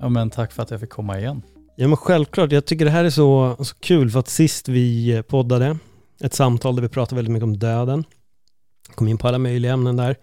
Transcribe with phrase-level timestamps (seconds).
[0.00, 1.42] Ja men tack för att jag fick komma igen.
[1.76, 5.22] Ja men självklart, jag tycker det här är så, så kul för att sist vi
[5.28, 5.78] poddade,
[6.20, 8.04] ett samtal där vi pratade väldigt mycket om döden,
[8.94, 10.16] kom in på alla möjliga ämnen där,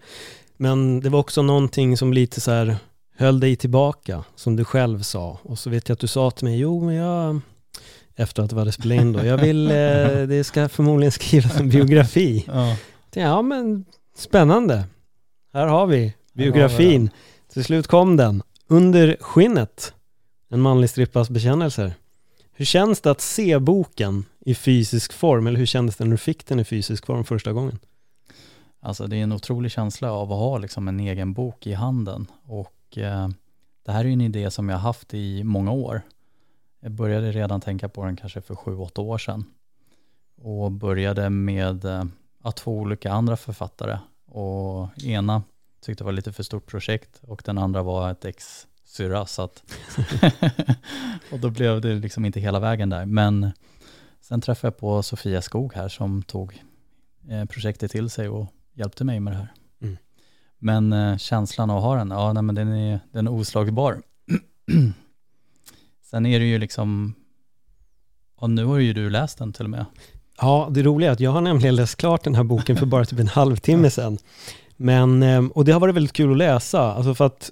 [0.56, 2.76] men det var också någonting som lite så här
[3.16, 5.38] höll dig tillbaka, som du själv sa.
[5.42, 7.40] Och så vet jag att du sa till mig, jo men jag,
[8.16, 9.74] efter att vi hade spelat in då, jag vill, eh,
[10.28, 12.44] det ska förmodligen skrivas en biografi.
[12.46, 12.76] Ja,
[13.14, 13.84] Ja men
[14.16, 14.84] spännande.
[15.52, 17.10] Här har vi biografin.
[17.52, 18.42] Till slut kom den.
[18.68, 19.94] Under skinnet.
[20.48, 21.94] En manlig strippas bekännelser.
[22.52, 25.46] Hur känns det att se boken i fysisk form?
[25.46, 27.78] Eller hur kändes det när du fick den i fysisk form första gången?
[28.80, 32.26] alltså det är en otrolig känsla av att ha liksom en egen bok i handen.
[32.44, 33.28] Och eh,
[33.82, 36.02] det här är ju en idé som jag haft i många år.
[36.80, 39.44] Jag började redan tänka på den kanske för sju, åtta år sedan.
[40.42, 42.04] Och började med eh,
[42.42, 43.98] att två olika andra författare.
[44.26, 45.42] Och ena
[45.80, 49.42] tyckte det var lite för stort projekt och den andra var ett ex syrra så
[49.42, 49.62] att
[51.32, 53.06] och då blev det liksom inte hela vägen där.
[53.06, 53.50] Men
[54.20, 56.62] sen träffade jag på Sofia Skog här som tog
[57.30, 59.52] eh, projektet till sig och hjälpte mig med det här.
[59.82, 59.96] Mm.
[60.58, 64.02] Men eh, känslan av att ha den, ja nej, men den är, den är oslagbar.
[66.10, 67.14] sen är det ju liksom,
[68.36, 69.84] och nu har ju du läst den till och med.
[70.40, 73.04] Ja, det roliga är att jag har nämligen läst klart den här boken för bara
[73.04, 74.18] typ en halvtimme sedan.
[74.80, 77.50] Men, eh, och det har varit väldigt kul att läsa, alltså för att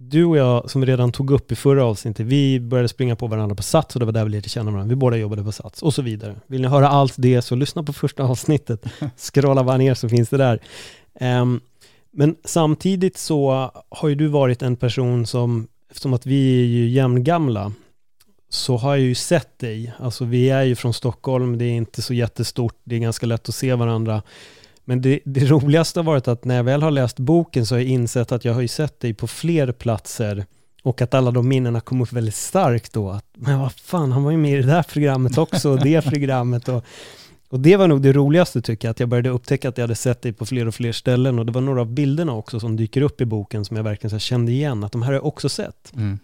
[0.00, 3.26] du och jag, som vi redan tog upp i förra avsnittet, vi började springa på
[3.26, 4.88] varandra på Sats och det var där vi lärde känna varandra.
[4.88, 6.36] Vi båda jobbade på Sats och så vidare.
[6.46, 8.84] Vill ni höra allt det så lyssna på första avsnittet.
[9.16, 10.60] Scrolla bara ner så finns det där.
[11.20, 11.60] Ehm,
[12.10, 16.88] men samtidigt så har ju du varit en person som, eftersom att vi är ju
[16.88, 17.72] jämngamla,
[18.48, 19.92] så har jag ju sett dig.
[19.98, 23.48] Alltså vi är ju från Stockholm, det är inte så jättestort, det är ganska lätt
[23.48, 24.22] att se varandra.
[24.88, 27.80] Men det, det roligaste har varit att när jag väl har läst boken så har
[27.80, 30.46] jag insett att jag har ju sett dig på fler platser
[30.82, 33.10] och att alla de minnena kom upp väldigt starkt då.
[33.10, 36.02] Att, men vad fan, han var ju med i det där programmet också och det
[36.10, 36.68] programmet.
[36.68, 36.84] Och,
[37.48, 39.94] och det var nog det roligaste tycker jag, att jag började upptäcka att jag hade
[39.94, 41.38] sett dig på fler och fler ställen.
[41.38, 44.10] Och det var några av bilderna också som dyker upp i boken som jag verkligen
[44.10, 45.92] så kände igen, att de här har jag också sett.
[45.96, 46.18] Mm.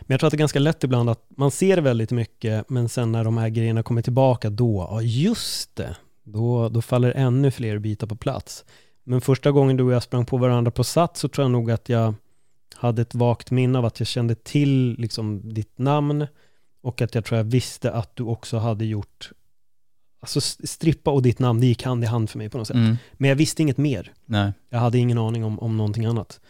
[0.00, 2.88] Men jag tror att det är ganska lätt ibland att man ser väldigt mycket, men
[2.88, 7.50] sen när de här grejerna kommer tillbaka, då, ja just det, då, då faller ännu
[7.50, 8.64] fler bitar på plats.
[9.04, 11.70] Men första gången du och jag sprang på varandra på Sats så tror jag nog
[11.70, 12.14] att jag
[12.74, 16.26] hade ett vagt minne av att jag kände till liksom ditt namn
[16.82, 19.30] och att jag tror jag visste att du också hade gjort,
[20.20, 22.76] alltså strippa och ditt namn, det gick hand i hand för mig på något sätt.
[22.76, 22.96] Mm.
[23.12, 24.12] Men jag visste inget mer.
[24.24, 24.52] Nej.
[24.70, 26.40] Jag hade ingen aning om, om någonting annat.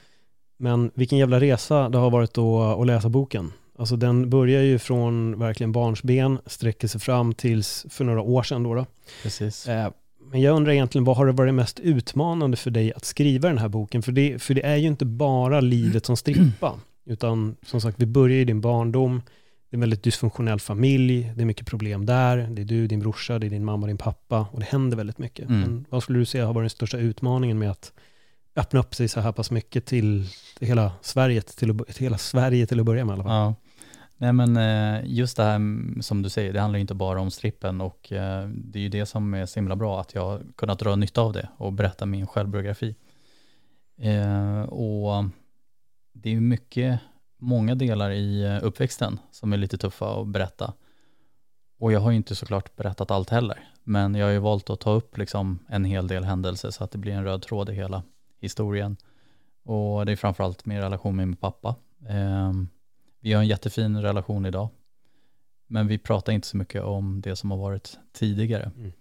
[0.56, 3.52] Men vilken jävla resa det har varit då att läsa boken.
[3.78, 8.62] Alltså den börjar ju från verkligen barnsben, sträcker sig fram tills för några år sedan
[8.62, 8.74] då.
[8.74, 8.86] då.
[9.22, 9.68] Precis.
[9.68, 9.90] Eh,
[10.30, 13.58] Men jag undrar egentligen, vad har det varit mest utmanande för dig att skriva den
[13.58, 14.02] här boken?
[14.02, 18.06] För det, för det är ju inte bara livet som strippa, utan som sagt, vi
[18.06, 19.22] börjar i din barndom,
[19.70, 23.00] det är en väldigt dysfunktionell familj, det är mycket problem där, det är du, din
[23.00, 25.48] brorsa, det är din mamma, din pappa, och det händer väldigt mycket.
[25.48, 25.60] Mm.
[25.60, 27.92] Men vad skulle du säga har varit den största utmaningen med att
[28.56, 32.66] öppna upp sig så här pass mycket till, till hela Sverige, till, till hela Sverige
[32.66, 33.32] till att börja med i alla fall?
[33.32, 33.54] Ja.
[34.16, 35.60] Nej men eh, just det här
[36.02, 38.88] som du säger, det handlar ju inte bara om strippen och eh, det är ju
[38.88, 41.72] det som är så himla bra att jag har kunnat dra nytta av det och
[41.72, 42.96] berätta min självbiografi.
[43.98, 45.24] Eh, och
[46.12, 47.00] det är ju mycket,
[47.38, 50.72] många delar i uppväxten som är lite tuffa att berätta.
[51.78, 54.80] Och jag har ju inte såklart berättat allt heller, men jag har ju valt att
[54.80, 57.72] ta upp liksom en hel del händelser så att det blir en röd tråd i
[57.72, 58.02] hela
[58.40, 58.96] historien.
[59.64, 61.74] Och det är framförallt min relation med min pappa.
[62.08, 62.68] Ehm,
[63.24, 64.68] vi har en jättefin relation idag.
[65.66, 68.70] Men vi pratar inte så mycket om det som har varit tidigare.
[68.76, 68.92] Mm.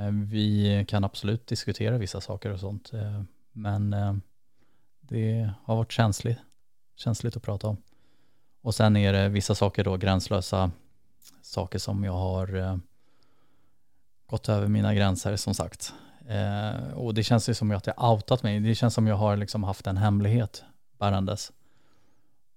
[0.00, 2.92] Eh, Vi kan absolut diskutera vissa saker och sånt.
[2.92, 3.22] eh,
[3.52, 4.14] Men eh,
[5.00, 6.38] det har varit känsligt,
[6.96, 7.76] känsligt att prata om.
[8.62, 10.70] Och sen är det vissa saker då, gränslösa
[11.42, 12.80] saker som jag har
[14.26, 15.94] gått över mina gränser som sagt.
[16.94, 18.60] Och det känns ju som att jag har outat mig.
[18.60, 20.64] Det känns som jag har liksom haft en hemlighet
[20.98, 21.52] bärandes.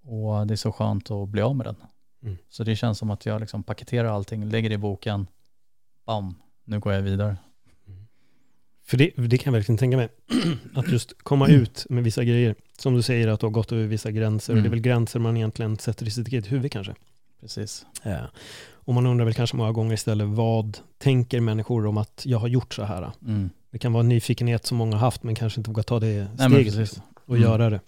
[0.03, 1.75] Och det är så skönt att bli av med den.
[2.23, 2.38] Mm.
[2.50, 5.27] Så det känns som att jag liksom paketerar allting, lägger det i boken,
[6.05, 6.35] bam,
[6.65, 7.38] nu går jag vidare.
[8.85, 10.09] För det, det kan jag verkligen tänka mig.
[10.75, 12.55] Att just komma ut med vissa grejer.
[12.77, 14.53] Som du säger att du har gått över vissa gränser.
[14.53, 14.71] Och det är Mm.
[14.71, 16.95] väl gränser man egentligen sätter i sitt eget huvud kanske.
[17.41, 17.85] Precis.
[18.03, 18.23] Eh,
[18.71, 22.47] och man undrar väl kanske många gånger istället vad tänker människor om att jag har
[22.47, 23.11] gjort så här?
[23.27, 23.49] Mm.
[23.71, 26.27] Det kan vara en nyfikenhet som många har haft men kanske inte vågar ta det
[26.38, 27.41] Nej, steget liksom, och Mm.
[27.49, 27.79] göra det.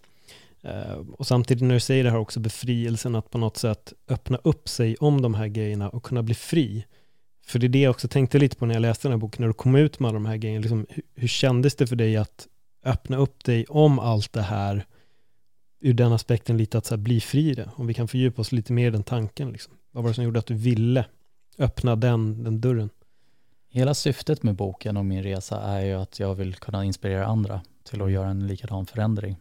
[0.66, 4.38] Eh, och samtidigt när du säger det här också befrielsen att på något sätt öppna
[4.44, 6.86] upp sig om de här grejerna och kunna bli fri.
[7.46, 9.42] För det är det jag också tänkte lite på när jag läste den här boken,
[9.42, 10.62] när du kom ut med alla de här grejerna.
[10.62, 12.48] Liksom, hur, hur kändes det för dig att
[12.86, 14.86] öppna upp dig om allt det här
[15.82, 17.70] ur den aspekten lite att så här, bli fri i det?
[17.76, 19.52] Om vi kan fördjupa oss lite mer i den tanken.
[19.52, 19.74] Liksom.
[19.92, 21.06] Vad var det som gjorde att du ville
[21.58, 22.90] öppna den, den dörren?
[23.70, 27.62] Hela syftet med boken och min resa är ju att jag vill kunna inspirera andra
[27.84, 29.36] till att göra en likadan förändring.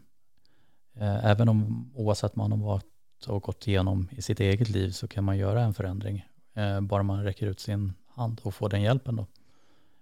[0.94, 2.84] Eh, Även om oavsett man har varit
[3.28, 6.24] och gått igenom i sitt eget liv så kan man göra en förändring.
[6.54, 9.26] eh, Bara man räcker ut sin hand och får den hjälpen då.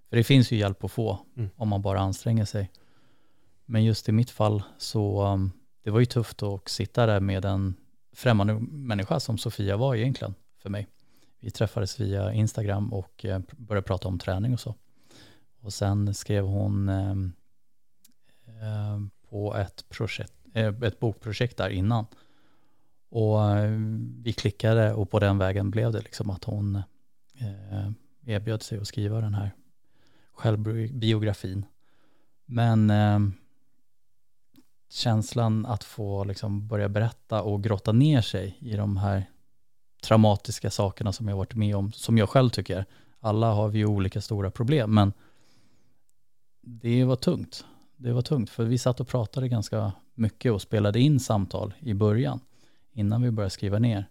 [0.08, 1.50] För det finns ju hjälp att få Mm.
[1.56, 2.70] om man bara anstränger sig.
[3.64, 5.52] Men just i mitt fall så um,
[5.82, 7.74] det var ju tufft att sitta där med en
[8.12, 10.88] främmande människa som Sofia var egentligen för mig.
[11.40, 14.74] Vi träffades via Instagram och eh, började prata om träning och så.
[15.60, 17.10] Och sen skrev hon eh,
[18.46, 18.98] eh,
[19.30, 22.06] på ett, projekt, Eh, ett bokprojekt där innan.
[23.08, 23.70] Och eh,
[24.22, 26.76] vi klickade och på den vägen blev det liksom att hon
[27.34, 27.90] eh,
[28.26, 29.50] erbjöd sig att skriva den här
[30.32, 31.66] självbiografin.
[32.44, 33.18] Men eh,
[34.90, 39.24] känslan att få liksom börja berätta och grotta ner sig i de här
[40.02, 42.86] traumatiska sakerna som jag varit med om, som jag själv tycker.
[43.20, 45.12] Alla har vi ju olika stora problem, men
[46.60, 47.64] det var tungt.
[47.96, 51.94] Det var tungt, för vi satt och pratade ganska mycket och spelade in samtal i
[51.94, 52.40] början,
[52.92, 54.08] innan vi började skriva ner.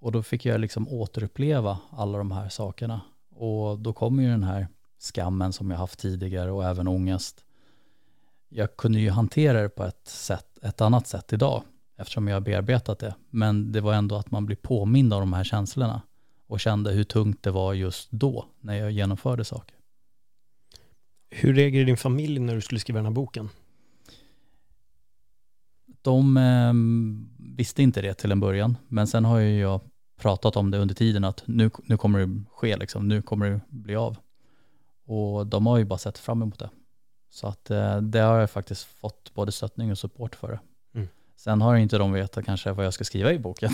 [0.00, 3.00] Och då fick jag liksom återuppleva alla de här sakerna.
[3.30, 7.44] Och då kommer ju den här skammen som jag haft tidigare och även ångest.
[8.48, 11.62] Jag kunde ju hantera det på ett, sätt, ett annat sätt idag
[11.96, 13.14] eftersom jag har bearbetat det.
[13.30, 16.02] Men det var ändå att man blir påmind av de här känslorna
[16.46, 19.76] och kände hur tungt det var just då när jag genomförde saker.
[21.30, 23.48] Hur reagerade din familj när du skulle skriva den här boken?
[26.02, 26.72] De eh,
[27.56, 29.80] visste inte det till en början, men sen har ju jag
[30.18, 33.60] pratat om det under tiden att nu, nu kommer det ske, liksom, nu kommer det
[33.68, 34.16] bli av.
[35.06, 36.70] Och de har ju bara sett fram emot det.
[37.30, 40.60] Så att eh, det har jag faktiskt fått både stöttning och support för det.
[40.94, 41.08] Mm.
[41.36, 43.70] Sen har inte de vetat kanske vad jag ska skriva i boken.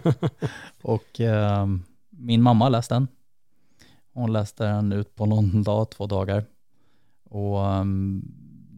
[0.82, 1.66] och eh,
[2.10, 3.08] min mamma läste den.
[4.12, 6.44] Hon läste den ut på någon dag, två dagar.
[7.24, 8.22] Och um,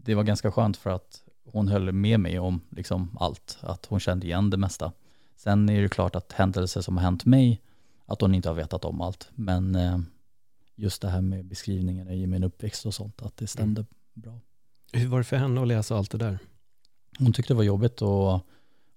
[0.04, 4.00] det var ganska skönt för att hon höll med mig om liksom allt, att hon
[4.00, 4.92] kände igen det mesta.
[5.36, 7.60] Sen är det klart att händelser som har hänt mig,
[8.06, 9.28] att hon inte har vetat om allt.
[9.34, 9.98] Men eh,
[10.74, 13.84] just det här med beskrivningen i min uppväxt och sånt, att det stämde
[14.14, 14.40] bra.
[14.92, 16.38] Hur var det för henne att läsa allt det där?
[17.18, 18.40] Hon tyckte det var jobbigt och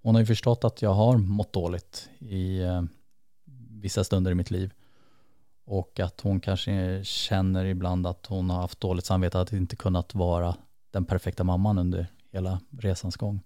[0.01, 2.83] hon har ju förstått att jag har mått dåligt i eh,
[3.69, 4.73] vissa stunder i mitt liv.
[5.65, 10.15] Och att hon kanske känner ibland att hon har haft dåligt samvete att inte kunnat
[10.15, 10.55] vara
[10.91, 13.39] den perfekta mamman under hela resans gång.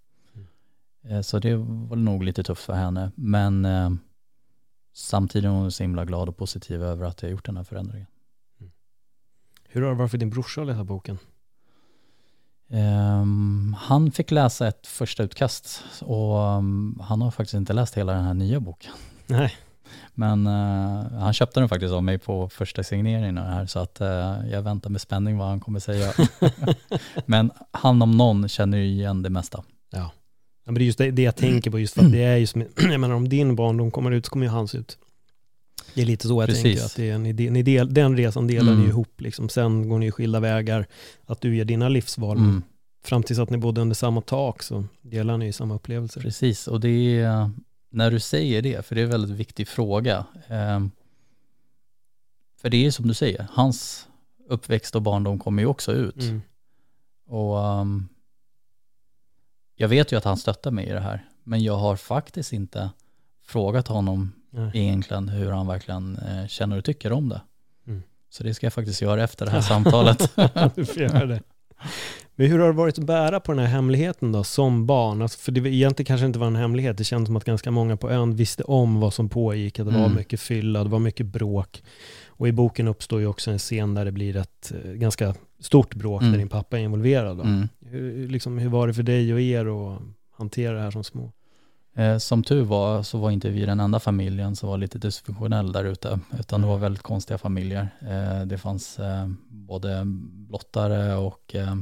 [1.04, 3.12] Eh, Så det var nog lite tufft för henne.
[3.16, 3.92] Men eh,
[4.94, 8.08] samtidigt är hon så himla glad och positiv över att jag gjort den här förändringen.
[9.68, 11.18] Hur har det varit för din brorsa att läsa boken?
[12.70, 18.14] Ehm, han fick läsa ett första utkast och um, han har faktiskt inte läst hela
[18.14, 18.92] den här nya boken.
[19.28, 19.54] Nej.
[20.14, 24.08] Men eh, han köpte den faktiskt av mig på första signeringen här så att eh,
[24.52, 26.14] jag väntar med spänning vad han kommer säga.
[27.26, 29.64] Men han om någon känner ju igen det mesta.
[29.92, 30.00] Ja.
[30.66, 32.38] ja men det är just det, det jag tänker på, just för att det är
[32.38, 34.98] just, med- jag menar om din barndom kommer ut så kommer ju hans ut.
[35.94, 36.64] Det är lite så jag Precis.
[36.64, 38.84] tänker, att det är en idé, ni del, den resan delar Mm.
[38.84, 39.50] ni ihop liksom.
[39.50, 40.86] Sen går ni ju skilda vägar,
[41.26, 42.64] att du gör dina livsval, Mm,
[43.06, 46.22] fram tills att ni bodde under samma tak så delar ni ju samma upplevelser.
[46.22, 47.50] precis, och det är
[47.96, 50.26] när du säger det, för det är en väldigt viktig fråga.
[50.48, 50.92] Ehm,
[52.62, 54.08] för det är som du säger, hans
[54.48, 56.22] uppväxt och barndom kommer ju också ut.
[56.22, 56.42] Mm.
[57.28, 58.08] Och um,
[59.76, 62.90] jag vet ju att han stöttar mig i det här, men jag har faktiskt inte
[63.44, 64.72] frågat honom Nej.
[64.74, 67.42] egentligen hur han verkligen eh, känner och tycker om det.
[67.88, 68.04] Mm.
[68.30, 70.36] Så det ska jag faktiskt göra efter det här samtalet.
[70.76, 71.42] du får göra det.
[72.36, 75.22] Men hur har det varit att bära på den här hemligheten då, som barn?
[75.22, 76.98] Alltså, för det var egentligen kanske inte var en hemlighet.
[76.98, 79.92] Det kändes som att ganska många på ön visste om vad som pågick, att det
[79.94, 80.16] var Mm.
[80.16, 81.84] mycket fylla, det var mycket bråk.
[82.28, 85.96] Och i boken uppstår ju också en scen där det blir ett eh, ganska stort
[85.96, 86.32] bråk Mm.
[86.32, 87.38] där din pappa är involverad.
[87.38, 87.44] Då.
[87.44, 87.68] Mm.
[87.86, 89.66] Hur, liksom, hur var det för dig och er
[89.96, 90.00] att
[90.38, 91.32] hantera det här som små?
[91.98, 95.72] Eh, som tur var så var inte vi den enda familjen som var lite dysfunktionell
[95.72, 97.90] där ute, utan det var väldigt konstiga familjer.
[98.00, 101.76] Eh, det fanns eh, både blottare och eh,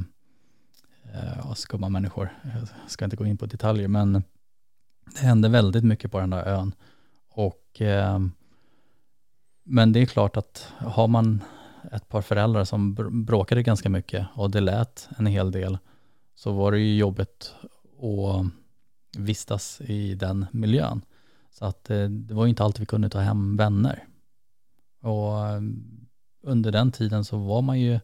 [1.54, 2.38] skumma människor.
[2.42, 4.12] Jag ska inte gå in på detaljer, men
[5.14, 6.74] det hände väldigt mycket på den där ön.
[7.30, 7.80] Och,
[9.64, 11.44] men det är klart att har man
[11.92, 12.94] ett par föräldrar som
[13.24, 15.78] bråkade ganska mycket och det lät en hel del,
[16.34, 17.54] så var det ju jobbigt
[17.98, 18.63] att
[19.16, 21.04] vistas i den miljön.
[21.50, 24.04] Så att eh, det var ju inte alltid vi kunde ta hem vänner.
[25.02, 25.62] Och eh,
[26.42, 28.00] under den tiden så var man ju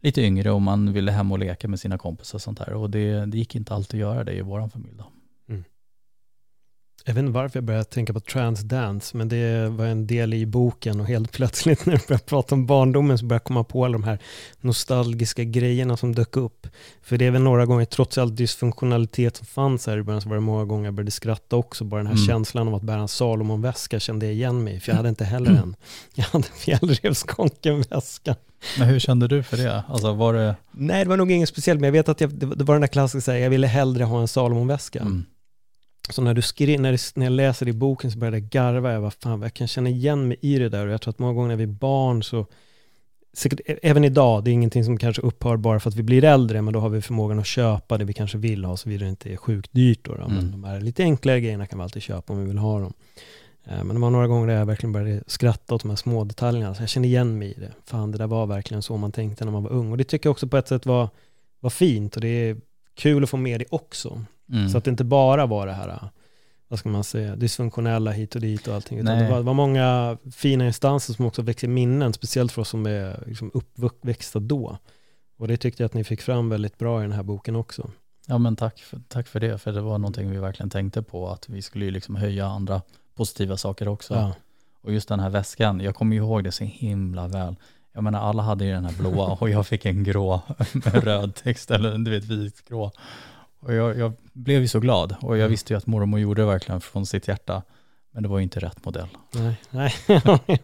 [0.00, 2.72] lite yngre och man ville hem och leka med sina kompisar och sånt där.
[2.72, 5.06] Och det, det gick inte alltid att göra det i vår familj då.
[7.04, 10.46] Jag vet inte varför jag började tänka på transdance, men det var en del i
[10.46, 13.84] boken och helt plötsligt när du började prata om barndomen så började jag komma på
[13.84, 14.18] alla de här
[14.60, 16.66] nostalgiska grejerna som dök upp.
[17.02, 20.28] För det är väl några gånger, trots all dysfunktionalitet som fanns här i början, så
[20.28, 21.84] var det många gånger jag började skratta också.
[21.84, 22.26] Bara den här mm.
[22.26, 25.50] känslan av att bära en Salomon-väska kände jag igen mig för jag hade inte heller
[25.50, 25.76] en.
[26.14, 28.36] Jag hade en fjällrevskonken-väska.
[28.78, 29.84] Men hur kände du för det?
[29.88, 30.56] Alltså var det...
[30.70, 32.88] Nej, det var nog inget speciellt, men jag vet att jag, det var den där
[32.88, 35.00] klassiska, jag ville hellre ha en Salomon-väska.
[35.00, 35.24] Mm.
[36.08, 39.02] Så när, du skrev, när, när jag läser i boken så började jag garva, jag,
[39.02, 41.32] bara, fan, jag kan känna igen mig i det där och jag tror att många
[41.32, 42.46] gånger när vi är barn så,
[43.32, 46.62] säkert även idag, det är ingenting som kanske upphör bara för att vi blir äldre,
[46.62, 49.10] men då har vi förmågan att köpa det vi kanske vill ha, så vidare det
[49.10, 50.14] inte är sjukt dyrt då.
[50.14, 50.22] då.
[50.22, 50.36] Mm.
[50.36, 52.92] Men de här lite enklare grejerna kan vi alltid köpa om vi vill ha dem.
[53.64, 56.24] Eh, men det var några gånger där jag verkligen började skratta åt de här små
[56.24, 57.72] detaljerna, så jag kände igen mig i det.
[57.84, 59.90] Fan, det där var verkligen så man tänkte när man var ung.
[59.90, 61.08] Och det tycker jag också på ett sätt var,
[61.60, 62.56] var fint och det är
[62.94, 64.24] kul att få med det också.
[64.52, 64.68] Mm.
[64.68, 66.10] Så att det inte bara var det här
[66.70, 68.98] vad ska man säga, dysfunktionella hit och dit och allting.
[68.98, 72.68] Utan det var, det var, många fina instanser som också växer minnen, speciellt för oss
[72.68, 74.78] som är liksom uppväxta då.
[75.38, 77.90] Och det tyckte jag att ni fick fram väldigt bra i den här boken också.
[78.26, 81.28] Ja men tack för, tack för det, för det var någonting vi verkligen tänkte på,
[81.28, 82.82] att vi skulle ju liksom höja andra
[83.14, 84.14] positiva saker också.
[84.14, 84.34] Ja.
[84.82, 87.56] Och just den här väskan, jag kommer ihåg det så himla väl.
[87.92, 90.40] Jag menar alla hade ju den här blåa och jag fick en grå
[90.72, 92.92] med röd text, eller du vet vitgrå.
[93.60, 95.50] Och jag, jag, blev ju så glad och jag mm.
[95.50, 97.62] visste ju att mormor gjorde det verkligen från sitt hjärta.
[98.12, 99.08] Men det var ju inte rätt modell.
[99.34, 99.94] Nej, nej.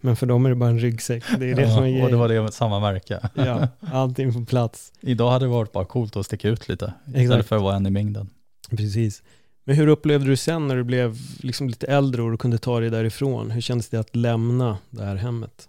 [0.00, 1.24] men för dem är det bara en ryggsäck.
[1.38, 2.04] Det är det ja, som är grejen.
[2.04, 3.28] Och det var det samma märke.
[3.34, 4.92] ja, allting på plats.
[5.00, 7.48] Idag hade det varit bara coolt att sticka ut lite, istället Exakt.
[7.48, 8.30] för att vara en i mängden.
[8.70, 9.22] Precis.
[9.64, 12.80] Men hur upplevde du sen när du blev liksom lite äldre och du kunde ta
[12.80, 13.50] dig därifrån?
[13.50, 15.68] Hur kändes det att lämna det här hemmet?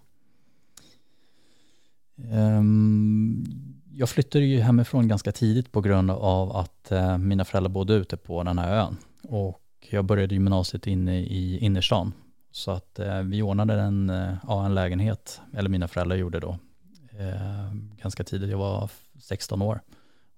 [2.32, 7.94] Um, jag flyttade ju hemifrån ganska tidigt på grund av att eh, mina föräldrar bodde
[7.94, 8.96] ute på den här ön.
[9.22, 9.60] Och
[9.90, 12.12] jag började gymnasiet inne i innerstan.
[12.50, 16.58] Så att eh, vi ordnade en, eh, ja, en lägenhet, eller mina föräldrar gjorde då,
[17.18, 18.50] eh, ganska tidigt.
[18.50, 19.80] Jag var 16 år.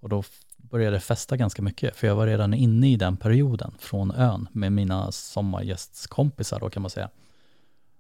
[0.01, 0.23] Och då
[0.57, 4.49] började jag festa ganska mycket, för jag var redan inne i den perioden från ön
[4.53, 7.11] med mina sommargästskompisar då kan man säga.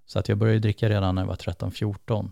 [0.06, 2.30] Så att jag började dricka redan när jag var 13-14.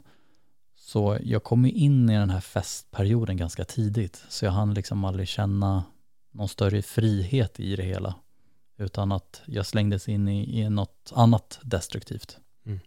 [0.94, 5.28] Så jag kom in i den här festperioden ganska tidigt, så jag hann liksom aldrig
[5.28, 5.84] känna
[6.30, 8.14] någon större frihet i det hela,
[8.76, 12.38] utan att jag slängdes in i, i något annat destruktivt.
[12.66, 12.80] Mm.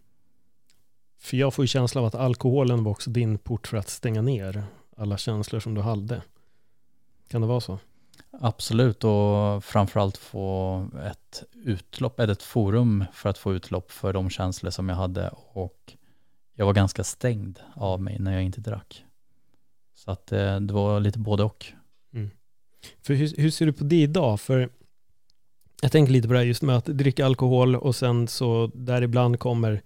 [1.18, 4.22] För jag får ju känslan av att alkoholen var också din port för att stänga
[4.22, 4.64] ner
[4.96, 6.22] alla känslor som du hade.
[7.30, 7.78] Kan det vara så?
[8.30, 14.70] Absolut, och framförallt få ett utlopp, ett forum för att få utlopp för de känslor
[14.70, 15.96] som jag hade och
[16.58, 19.04] jag var ganska stängd av mig när jag inte drack.
[19.94, 21.66] Så att eh, det var lite både och.
[22.14, 22.30] Mm.
[23.02, 24.40] För hur, hur, ser du på det idag?
[24.40, 24.68] För
[25.82, 29.02] jag tänker lite på det här just med att dricka alkohol och sen så där
[29.02, 29.82] ibland kommer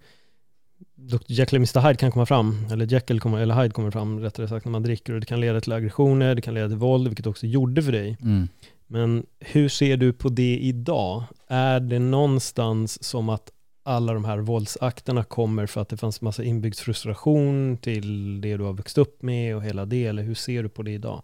[0.95, 1.17] Dr.
[1.27, 1.87] Jekyll och Mr.
[1.87, 4.83] Hyde kan komma fram, eller Jekyll kommer, eller Hyde kommer fram rättare sagt när man
[4.83, 7.83] dricker och det kan leda till aggressioner, det kan leda till våld, vilket också gjorde
[7.83, 8.17] för dig.
[8.21, 8.47] Mm.
[8.87, 11.23] Men hur ser du på det idag?
[11.47, 13.51] Är det någonstans som att
[13.83, 18.63] alla de här våldsakterna kommer för att det fanns massa inbyggd frustration till det du
[18.63, 21.21] har växt upp med och hela det, eller hur ser du på det idag?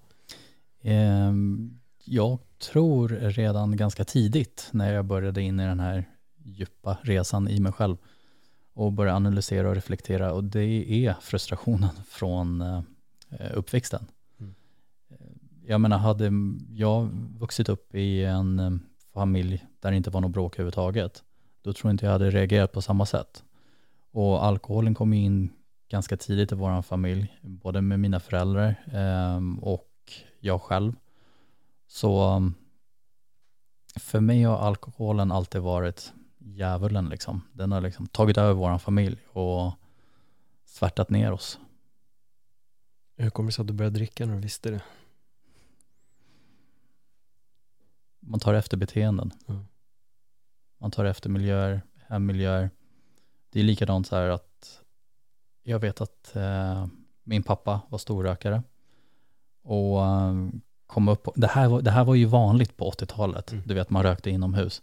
[0.84, 6.10] Um, jag tror redan ganska tidigt när jag började in i den här
[6.44, 7.98] djupa resan i mig själv
[8.74, 12.82] och började analysera och reflektera och det är frustrationen från uh,
[13.54, 14.06] uppväxten.
[14.39, 14.54] Mm.
[15.66, 16.32] Jag menar, hade
[16.70, 21.24] jag vuxit upp i en um, familj där det inte var något bråk överhuvudtaget
[21.69, 23.43] då tror jag inte jag hade reagerat på samma sätt.
[24.11, 25.49] Och alkoholen kom in
[25.89, 29.89] ganska tidigt i vår familj, både med mina föräldrar eh, och
[30.39, 30.93] jag själv.
[31.88, 32.53] Så um,
[33.95, 37.41] för mig har alkoholen alltid varit djävulen liksom.
[37.53, 39.73] Den har liksom tagit över vår familj och
[40.65, 41.59] svärtat ner oss.
[43.15, 44.81] Hur kommer det sig att du började dricka när du visste det?
[48.19, 49.31] Man tar efter beteenden.
[49.47, 49.65] Mm.
[50.79, 52.69] Man tar efter miljöer, hemmiljöer.
[53.51, 54.79] Det är likadant så här att
[55.63, 56.86] jag vet att eh,
[57.24, 58.63] min pappa var storrökare
[59.63, 60.33] och eh,
[60.88, 63.63] kom upp, det här, var, det här var ju vanligt på 80-talet, Mm.
[63.67, 64.81] du vet man rökte inomhus.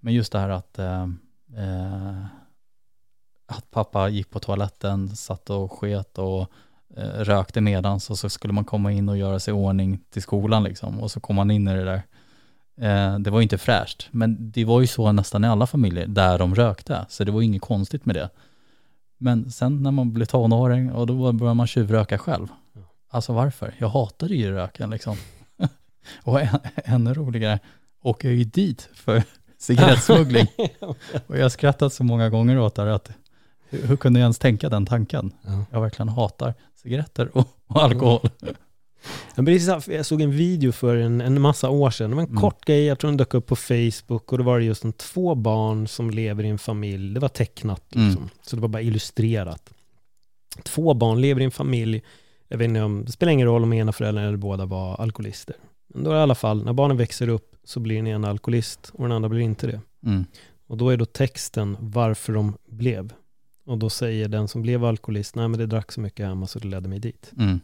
[0.00, 1.02] Men just det här att, eh,
[1.56, 2.24] eh,
[3.46, 6.50] att pappa gick på toaletten, satt och sket och
[6.96, 10.22] eh, rökte medans och så skulle man komma in och göra sig i ordning till
[10.22, 12.02] skolan liksom och så kom man in i det där.
[12.80, 16.06] Eh, det var ju inte fräscht, men det var ju så nästan i alla familjer
[16.06, 18.30] där de rökte, så det var inget konstigt med det.
[19.18, 22.48] Men sen när man blev tonåring och då började man tjuvröka själv.
[23.10, 23.74] Alltså varför?
[23.78, 25.16] Jag hatade ju röken liksom.
[26.22, 27.58] och än, ännu roligare,
[28.02, 29.22] åker jag ju dit för
[29.58, 30.46] cigarettsmuggling.
[31.26, 33.10] och jag har skrattat så många gånger åt det att
[33.68, 35.32] hur, hur kunde jag ens tänka den tanken?
[35.42, 35.64] Ja.
[35.70, 38.30] Jag verkligen hatar cigaretter och, och alkohol.
[39.86, 42.10] Jag såg en video för en, en massa år sedan.
[42.10, 42.40] Det var en Mm.
[42.40, 44.92] kort grej, jag tror den dök upp på Facebook och då var det just en
[44.92, 47.14] två barn som lever i en familj.
[47.14, 48.06] Det var tecknat Mm.
[48.08, 48.30] liksom.
[48.42, 49.70] Så det var bara illustrerat.
[50.62, 52.02] Två barn lever i en familj.
[52.48, 55.56] Jag vet inte om, det spelar ingen roll om ena föräldern eller båda var alkoholister.
[55.94, 58.30] Men då är det i alla fall, när barnen växer upp så blir den ena
[58.30, 59.80] alkoholist och den andra blir inte det.
[60.06, 60.24] Mm.
[60.66, 63.12] Och då är då texten varför de blev.
[63.66, 66.58] Och då säger den som blev alkoholist, nej men det drack så mycket hemma så
[66.58, 67.32] det ledde mig dit.
[67.38, 67.60] Mm.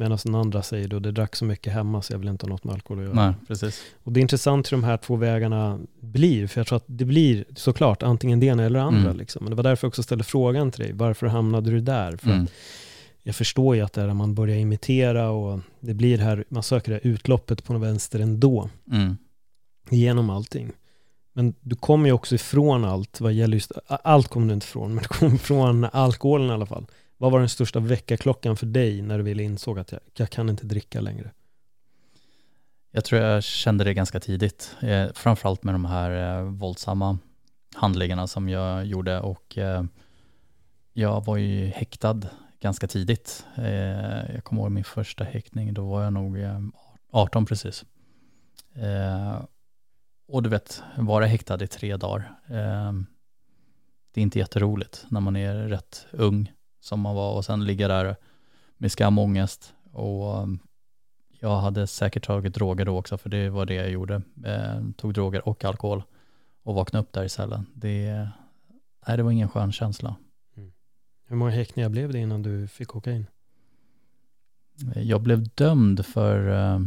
[0.00, 2.50] Medan den andra säger då, det drack så mycket hemma så jag vill inte ha
[2.50, 3.26] något med alkohol att göra.
[3.26, 3.82] Nej, precis.
[4.04, 7.04] Och det är intressant hur de här två vägarna blir, för jag tror att det
[7.04, 9.00] blir såklart antingen det ena eller det andra.
[9.00, 9.16] Mm.
[9.16, 9.44] Liksom.
[9.44, 12.16] Men det var därför jag också ställde frågan till dig, varför hamnade du där?
[12.16, 12.46] För Mm.
[13.22, 16.62] jag förstår ju att det är när man börjar imitera och det blir här, man
[16.62, 19.16] söker det här utloppet på något vänster ändå, Mm.
[19.90, 20.72] genom allting.
[21.34, 24.94] Men du kommer ju också ifrån allt, vad gäller just, allt kommer du inte ifrån,
[24.94, 26.86] men du kommer ifrån alkoholen i alla fall.
[27.20, 30.48] Vad var den största väckarklockan för dig när du ville insåg att jag, jag kan
[30.48, 31.30] inte dricka längre?
[32.90, 37.18] Jag tror jag kände det ganska tidigt, eh, framförallt med de här eh, våldsamma
[37.74, 39.84] handlingarna som jag gjorde och eh,
[40.92, 42.20] jag var ju häktad
[42.60, 43.46] ganska tidigt.
[43.56, 46.60] Eh, jag kommer ihåg min första häktning, då var jag nog eh,
[47.10, 47.84] 18 precis.
[48.74, 49.42] Eh,
[50.28, 52.92] och du vet, vara häktad i tre dagar, eh,
[54.10, 56.52] det är inte jätteroligt när man är rätt ung
[56.88, 58.16] som man var och sen ligga där
[58.76, 60.46] med skam och ångest och eh,
[61.40, 64.22] jag hade säkert tagit droger då också, för det var det jag gjorde.
[64.44, 66.02] Eh, tog droger och alkohol
[66.62, 67.66] och vaknade upp där i cellen.
[67.74, 68.28] Det,
[69.06, 70.16] nej, det var ingen skön känsla.
[71.26, 73.26] Hur många häktningar blev det innan du fick kokain?
[74.94, 76.80] Eh, Jag blev dömd för, eh,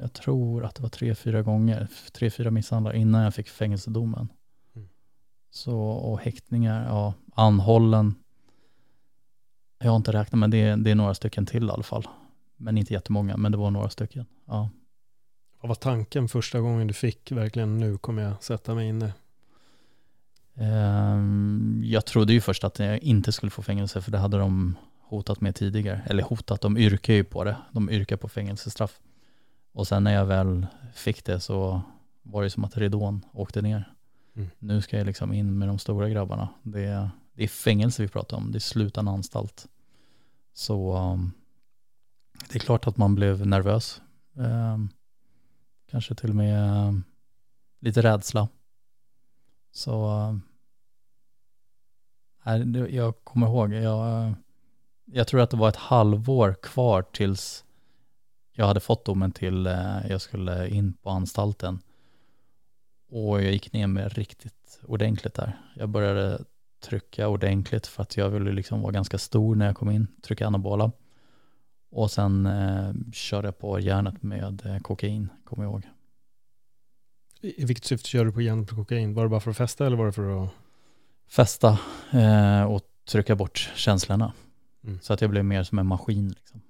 [0.00, 4.28] jag tror att det var tre, fyra gånger, tre, fyra misshandlar innan jag fick fängelsedomen.
[4.76, 4.88] Mm.
[5.50, 8.14] Så, och häktningar, ja, anhållen.
[9.84, 12.08] Jag har inte räknat, men det, är- det är några stycken till i alla fall.
[12.56, 14.26] Men inte jättemånga, men det var några stycken.
[14.44, 14.70] Ja.
[15.60, 19.12] Vad var tanken första gången du fick verkligen nu kommer jag sätta mig inne?
[20.54, 24.76] Ehm, Jag trodde ju först att jag inte skulle få fängelse för det hade de
[25.00, 26.02] hotat med tidigare.
[26.06, 27.56] Eller hotat, de yrkar ju på det.
[27.72, 29.00] De yrkar på fängelsestraff.
[29.72, 31.82] Och sen när jag väl fick det så
[32.22, 33.92] var det som att ridån åkte ner.
[34.36, 34.50] Mm.
[34.58, 36.48] Nu ska jag liksom in med de stora grabbarna.
[36.62, 39.66] Det är, det är fängelse vi pratar om, det är sluten anstalt.
[40.54, 41.32] Så um,
[42.48, 44.02] det är klart att man blev nervös.
[44.34, 44.90] Um,
[45.90, 47.04] kanske till och med um,
[47.80, 48.48] lite rädsla.
[49.72, 50.42] Så um,
[52.90, 54.34] jag kommer ihåg, jag, uh,
[55.04, 57.64] jag tror att det var ett halvår kvar tills
[58.52, 61.80] jag hade fått domen till uh, jag skulle in på anstalten.
[63.08, 65.58] Och jag gick ner mig riktigt ordentligt där.
[65.76, 66.44] Jag började
[66.84, 70.46] trycka ordentligt för att jag ville liksom vara ganska stor när jag kom in, trycka
[70.46, 70.92] anabola.
[71.90, 75.82] Och sen eh, körde jag på järnet med eh, kokain, kommer jag ihåg.
[77.40, 79.14] I vilket syfte körde du på järnet på kokain?
[79.14, 80.50] Var det bara för att festa eller var det för att...
[81.28, 81.78] Festa
[82.12, 84.32] eh, och trycka bort känslorna.
[84.84, 85.00] Mm.
[85.02, 86.28] Så att jag blev mer som en maskin.
[86.28, 86.60] Liksom.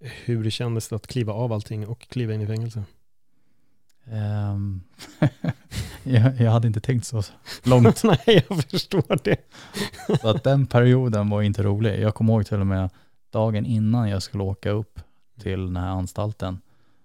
[0.00, 2.84] Hur det kändes att kliva av allting och kliva in i fängelse?
[4.10, 4.80] Ehm,
[6.02, 7.22] jag, jag hade inte tänkt så
[7.64, 8.02] långt.
[8.04, 9.36] Nej, jag förstår det.
[10.20, 12.00] Så att den perioden var inte rolig.
[12.00, 12.90] Jag kommer ihåg till och med
[13.30, 15.00] dagen innan jag skulle åka upp
[15.40, 16.60] till den här anstalten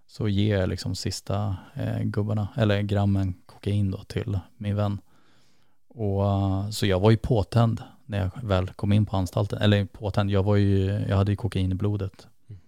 [0.07, 4.99] så ger jag liksom sista eh, gubbarna, eller grammen kokain då till min vän.
[5.87, 9.61] Och eh, så jag var ju påtänd när jag väl kom in på anstalten.
[9.61, 12.27] Eller påtänd, jag var ju, jag hade ju kokain i blodet.
[12.49, 12.61] Mm.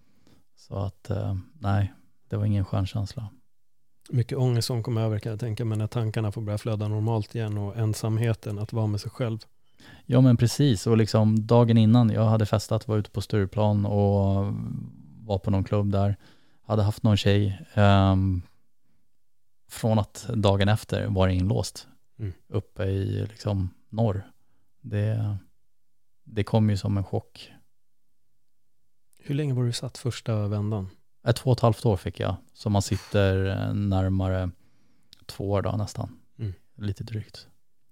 [0.56, 1.92] Så att eh, nej,
[2.28, 3.28] det var ingen skön känsla.
[4.10, 7.34] Mycket ångest som kom över kan jag tänka mig när tankarna får börja flöda normalt
[7.34, 9.38] igen och ensamheten att vara med sig själv.
[10.06, 14.54] Ja men precis, och liksom dagen innan jag hade festat, var ute på Stureplan och
[15.24, 16.16] var på någon klubb där,
[16.62, 17.58] hade haft någon tjej.
[17.74, 18.42] ehm,
[19.68, 21.88] från att dagen efter var inlåst
[22.18, 22.32] Mm.
[22.48, 24.22] uppe i liksom norr.
[24.80, 25.36] Det,
[26.24, 27.52] det kom ju som en chock.
[29.18, 30.88] Hur länge var du satt första vändan?
[31.24, 34.50] Ett två och ett halvt år fick jag, så man sitter eh, närmare
[35.26, 36.16] två år då nästan.
[36.38, 36.52] Mm.
[36.76, 37.46] Lite drygt.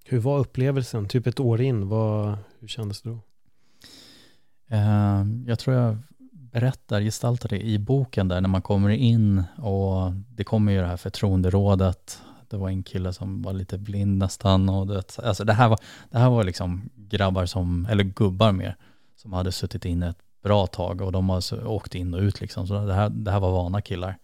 [0.04, 1.08] Hur var upplevelsen?
[1.08, 3.20] Typ ett år in, vad, hur kändes det då?
[4.68, 5.98] Eh, jag tror jag
[6.32, 10.86] berättar, gestaltar det i boken där när man kommer in och det kommer ju det
[10.86, 12.22] här förtroenderådet.
[12.48, 15.78] Det var en kille som var lite blind nästan och det, alltså det, här var,
[16.10, 18.76] det här var liksom grabbar som, eller gubbar mer,
[19.16, 22.66] som hade suttit inne ett bra tag och de har åkt in och ut liksom.
[22.66, 24.18] Så det här, det här var vana killar.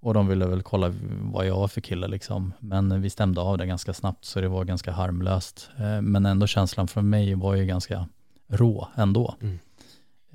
[0.00, 2.52] Och de ville väl kolla vad jag var för kille liksom.
[2.58, 5.70] Men vi stämde av det ganska snabbt så det var ganska harmlöst.
[5.78, 8.08] Eh, Men ändå känslan för mig var ju ganska
[8.48, 9.34] rå ändå.
[9.40, 9.58] Mm.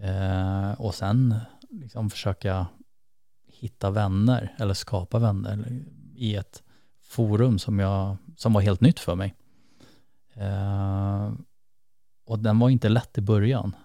[0.02, 1.36] Eh, och sen
[1.70, 2.68] liksom försöka
[3.48, 5.82] hitta vänner eller skapa vänner
[6.16, 6.64] i ett
[7.04, 9.36] forum som, jag, som var helt nytt för mig.
[10.34, 11.32] Eh,
[12.26, 13.76] och den var inte lätt i början.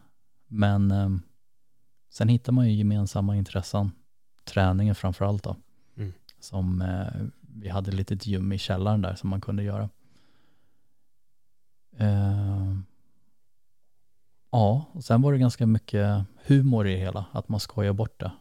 [0.52, 1.10] Men eh,
[2.10, 3.90] sen hittar man ju gemensamma intressen.
[4.44, 5.56] Träningen framför allt då.
[5.96, 6.12] Mm.
[6.40, 9.88] Som eh, vi hade ett litet gym i källaren där som man kunde göra.
[11.96, 12.76] Eh,
[14.50, 17.24] ja, och sen var det ganska mycket humor i det hela.
[17.32, 18.32] Att man skojar bort det.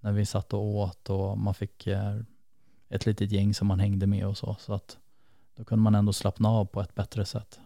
[0.00, 2.20] När vi satt och åt och man fick eh,
[2.88, 4.56] ett litet gäng som man hängde med och så.
[4.60, 4.98] Så att
[5.56, 7.60] då kunde man ändå slappna av på ett bättre sätt.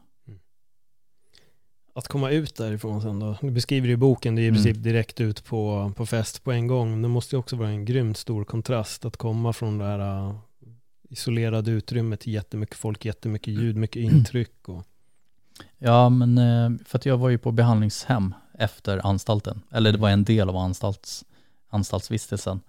[2.00, 3.36] Att komma ut därifrån sen då?
[3.40, 4.62] Du beskriver i boken, det är i Mm.
[4.62, 7.02] princip direkt ut på, på fest på en gång.
[7.02, 10.34] Det måste ju också vara en grymt stor kontrast att komma från det här uh,
[11.08, 14.84] isolerade utrymmet till jättemycket folk, jättemycket ljud, mycket intryck och
[15.78, 19.60] Ja, men eh, för att jag var ju på behandlingshem efter anstalten.
[19.70, 21.24] Eller det var en del av anstalts,
[21.68, 22.60] anstaltsvistelsen.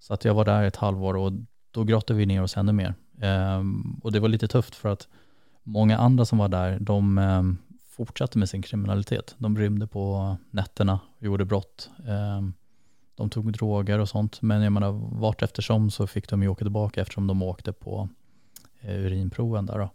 [0.00, 1.32] Så att jag var där ett halvår och
[1.70, 2.94] då grottade vi ner oss ännu mer.
[3.20, 5.08] Ehm, och det var lite tufft för att
[5.62, 7.58] många andra som var där, de ehm,
[7.96, 9.34] fortsatte med sin kriminalitet.
[9.38, 11.90] De rymde på nätterna och gjorde brott.
[12.08, 12.52] Ehm,
[13.14, 14.42] de tog droger och sånt.
[14.42, 18.08] Men jag menar, vart eftersom så fick de ju åka tillbaka eftersom de åkte på
[18.80, 19.90] eh, urinproven där då.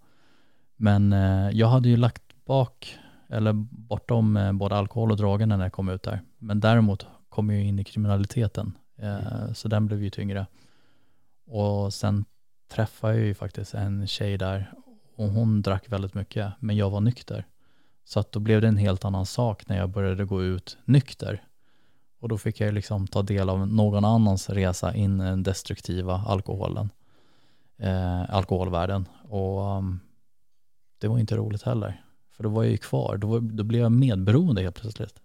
[0.75, 2.97] Men eh, jag hade ju lagt bak,
[3.29, 6.21] eller bortom eh, både alkohol och drogerna när jag kom ut där.
[6.37, 8.77] Men däremot kom jag in i kriminaliteten.
[8.97, 10.47] Eh, så den blev ju tyngre.
[11.47, 12.25] Och sen
[12.71, 14.73] träffade jag ju faktiskt en tjej där
[15.15, 17.45] och hon drack väldigt mycket, men jag var nykter.
[18.09, 21.43] Så att då blev det en helt annan sak när jag började gå ut nykter.
[22.19, 26.13] Och då fick jag liksom ta del av någon annans resa in i den destruktiva
[26.27, 26.89] alkoholen,
[27.77, 29.05] eh, alkoholvärlden.
[29.23, 29.99] Och um,
[30.97, 32.03] det var inte roligt heller.
[32.31, 35.21] För då var jag ju kvar, då, var, då blev jag medberoende helt plötsligt.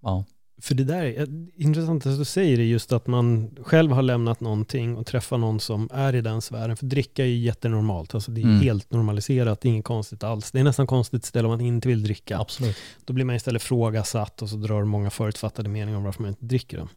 [0.00, 0.24] Ja,
[0.60, 4.40] För det där är intressant att du säger det just att man själv har lämnat
[4.40, 6.76] någonting och träffar någon som är i den sfären.
[6.76, 8.60] För dricka är ju jättenormalt, alltså det är Mm.
[8.60, 10.50] helt normaliserat, det är inget konstigt alls.
[10.50, 12.38] Det är nästan konstigt ställe om man inte vill dricka.
[12.38, 12.76] absolut.
[13.04, 16.44] Då blir man istället frågasatt och så drar många förutfattade meningar om varför man inte
[16.44, 16.88] dricker den.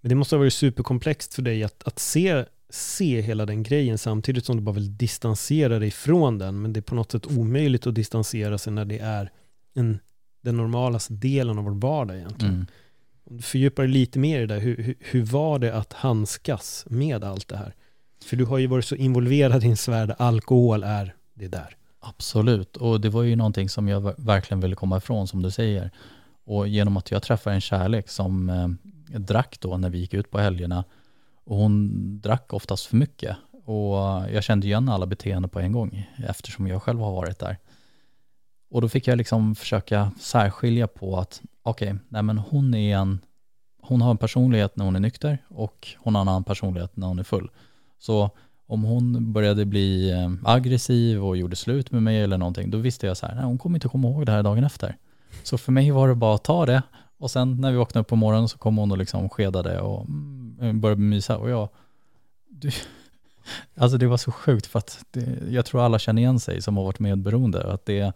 [0.00, 3.98] Men det måste ha varit superkomplext för dig att, att se, se hela den grejen
[3.98, 6.62] samtidigt som du bara vill distansera dig från den.
[6.62, 9.30] Men det är på något sätt omöjligt att distansera sig när det är
[9.74, 9.98] en,
[10.42, 12.54] den normalaste delen av vår vardag egentligen.
[12.54, 12.66] Mm.
[13.30, 16.86] Om du fördjupar dig lite mer i det, hur, hur, hur var det att handskas
[16.90, 17.74] med allt det här?
[18.24, 21.76] För du har ju varit så involverad i en svärd där alkohol är det där.
[22.00, 25.90] Absolut, och det var ju någonting som jag verkligen ville komma ifrån som du säger.
[26.44, 30.30] Och genom att jag träffade en kärlek som eh, drack då när vi gick ut
[30.30, 30.84] på helgerna
[31.44, 33.36] och hon drack oftast för mycket.
[33.64, 33.96] Och
[34.32, 37.56] jag kände igen alla beteenden på en gång eftersom jag själv har varit där.
[38.70, 43.18] Och då fick jag liksom försöka särskilja på att okej, nej men hon är en,
[43.82, 47.06] hon har en personlighet när hon är nykter och hon har en annan personlighet när
[47.06, 47.50] hon är full.
[47.98, 48.30] Så
[48.66, 53.06] om hon började bli eh, aggressiv och gjorde slut med mig eller någonting, då visste
[53.06, 54.96] jag så här, nej hon kommer inte komma ihåg det här dagen efter.
[55.42, 56.82] Så för mig var det bara att ta det
[57.18, 60.06] och sen när vi vaknade upp på morgonen så kom hon och liksom skedade och
[60.60, 61.68] mm, började mysa och jag,
[62.48, 62.70] du,
[63.76, 66.76] alltså det var så sjukt för att det, jag tror alla känner igen sig som
[66.76, 68.12] har varit medberoende, att det,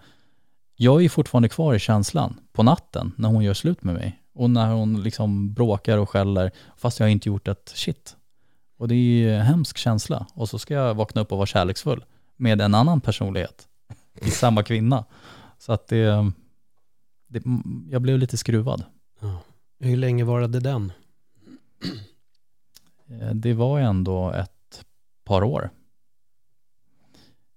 [0.83, 4.51] jag är fortfarande kvar i känslan på natten när hon gör slut med mig och
[4.51, 8.17] när hon liksom bråkar och skäller fast jag har inte gjort ett shit.
[8.79, 10.27] Och det är ju en hemsk känsla.
[10.35, 12.05] Och så ska jag vakna upp och vara kärleksfull
[12.37, 13.69] med en annan personlighet
[14.21, 15.05] i samma kvinna.
[15.59, 16.33] Så att det,
[17.29, 17.43] det
[17.91, 18.85] jag blev lite skruvad.
[19.21, 19.39] Ja.
[19.79, 20.93] Hur länge varade den?
[23.09, 24.85] Eh, Det var ändå ett
[25.25, 25.71] par år.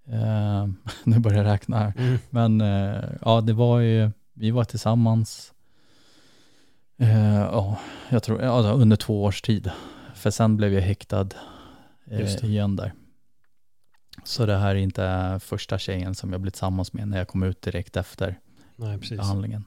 [0.08, 0.68] Eh,
[1.04, 1.94] nu börjar jag räkna här.
[1.98, 2.18] Mm.
[2.30, 5.54] Men eh, ja, det var ju, vi var tillsammans,
[6.98, 9.72] eh, ja, jag tror, ja, under två års tid.
[10.14, 11.30] För sen blev jag häktad
[12.06, 12.94] eh, igen där.
[14.24, 17.44] Så det här är inte första tjejen som jag blivit tillsammans med när jag kom
[17.44, 18.40] ut direkt efter
[18.76, 19.18] Nej, precis.
[19.18, 19.64] behandlingen.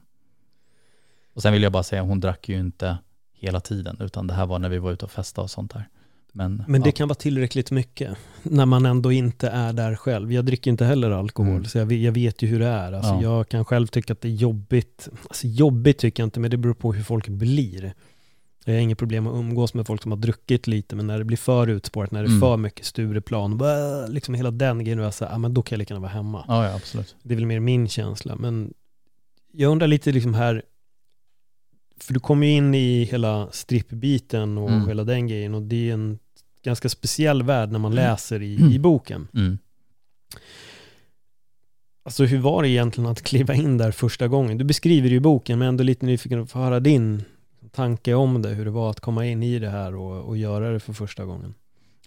[1.33, 2.97] Och sen vill jag bara säga, hon drack ju inte
[3.33, 5.89] hela tiden, utan det här var när vi var ute och festade och sånt där.
[6.33, 10.33] Men, Men det ja, kan vara tillräckligt mycket när man ändå inte är där själv.
[10.33, 11.65] Jag dricker inte heller alkohol, Mm.
[11.65, 12.93] så jag vet, jag vet ju hur det är.
[12.93, 13.21] Alltså, Ja.
[13.21, 15.09] Jag kan själv tycka att det är jobbigt.
[15.27, 17.93] Alltså, jobbigt tycker jag inte, men det beror på hur folk blir.
[18.65, 21.25] Jag har inget problem att umgås med folk som har druckit lite, men när det
[21.25, 22.39] blir för utspårat, när det är Mm.
[22.41, 23.61] för mycket Stureplan,
[24.09, 26.45] liksom hela den grejen, jag säger, ah, men då kan jag lika gärna vara hemma.
[26.47, 27.15] ja, ja, absolut.
[27.23, 28.73] Det är väl mer min känsla, men
[29.53, 30.63] jag undrar lite liksom här,
[32.03, 34.87] för du kommer ju in i hela strippbiten och Mm.
[34.87, 36.19] hela den grejen och det är en
[36.63, 38.03] ganska speciell värld när man Mm.
[38.03, 38.71] läser i, Mm.
[38.71, 39.27] i boken.
[39.33, 39.57] Mm.
[42.05, 44.57] Alltså hur var det egentligen att kliva in där första gången?
[44.57, 47.23] Du beskriver i boken, men ändå lite nyfiken att få höra din
[47.71, 50.71] tanke om det, hur det var att komma in i det här och, och göra
[50.71, 51.53] det för första gången.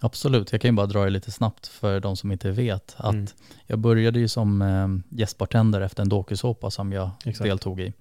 [0.00, 2.94] Absolut, jag kan ju bara dra det lite snabbt för de som inte vet.
[2.96, 3.26] Att Mm.
[3.66, 7.44] Jag började ju som eh, gästbartender efter en dokusåpa som jag Exakt.
[7.48, 7.92] deltog i.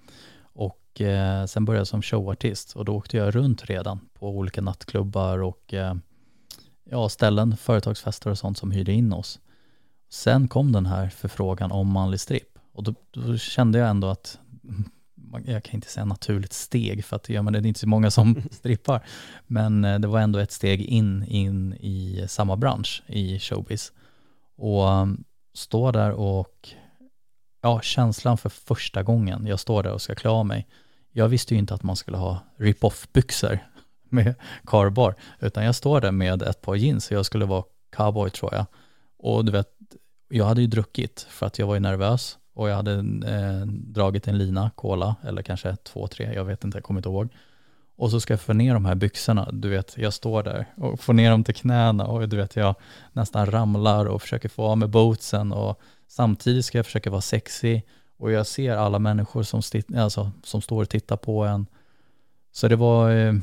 [0.92, 4.62] Och eh, sen började jag som showartist och då åkte jag runt redan på olika
[4.62, 5.96] nattklubbar och eh,
[6.84, 9.40] ja, ställen, företagsfester och sånt som hyrde in oss.
[10.10, 14.40] Sen kom den här förfrågan om manlig stripp och då, då kände jag ändå att
[15.46, 18.12] jag kan inte säga naturligt steg för att ja, men det är inte så många
[18.12, 19.06] som strippar.
[19.48, 23.92] Men eh, det var ändå ett steg in, in i samma bransch i showbiz.
[24.56, 25.24] Och um,
[25.54, 26.70] stå där och
[27.62, 30.68] ja, känslan för första gången jag står där och ska klä av mig.
[31.12, 33.60] Jag visste ju inte att man skulle ha rip-off-byxor
[34.10, 37.64] med carbar, utan jag står där med ett par jeans och jag skulle vara
[37.96, 38.66] cowboy tror jag.
[39.18, 39.68] Och du vet,
[40.30, 42.94] jag hade ju druckit för att jag var ju nervös och jag hade
[43.26, 47.10] eh, dragit en lina, cola, eller kanske två, tre, jag vet inte, jag kommer inte
[47.10, 47.30] ihåg.
[48.02, 51.00] Och så ska jag få ner de här byxorna, du vet, jag står där och
[51.00, 52.76] får ner dem till knäna och du vet, jag
[53.12, 57.82] nästan ramlar och försöker få av mig bootsen och samtidigt ska jag försöka vara sexy
[58.18, 61.66] och jag ser alla människor som, sti- alltså, som står och tittar på en.
[62.52, 63.34] Så det var, eh,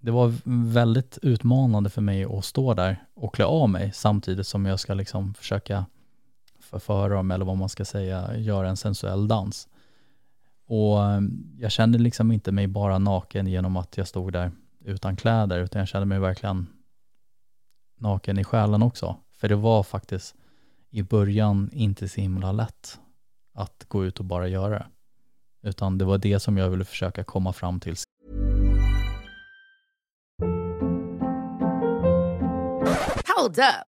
[0.00, 0.34] det var
[0.72, 4.94] väldigt utmanande för mig att stå där och klä av mig samtidigt som jag ska
[4.94, 5.86] liksom försöka
[6.60, 9.68] förföra dem eller vad man ska säga, göra en sensuell dans.
[10.66, 14.52] Och ehm, jag kände liksom inte mig bara naken genom att jag stod där
[14.84, 16.66] utan kläder, utan jag kände mig verkligen
[18.00, 19.16] naken i själen också.
[19.32, 20.34] För det var faktiskt
[20.90, 23.00] i början inte så himla lätt
[23.54, 24.86] att gå ut och bara göra det.
[25.68, 27.96] Utan det var det som jag ville försöka komma fram till
[33.36, 33.93] Hold up.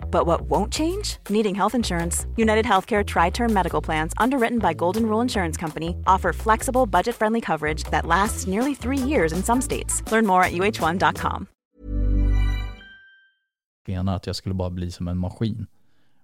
[0.11, 1.17] But what won't change?
[1.29, 2.27] Needing health insurance.
[2.35, 7.15] United Healthcare Tri Term Medical Plans, underwritten by Golden Rule Insurance Company, offer flexible, budget
[7.15, 10.03] friendly coverage that lasts nearly three years in some states.
[10.11, 11.47] Learn more at uh1.com.
[13.91, 15.67] menar att jag skulle bara bli som en maskin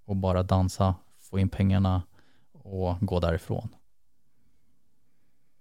[0.05, 2.01] och bara dansa, få in pengarna
[2.51, 3.69] och gå därifrån.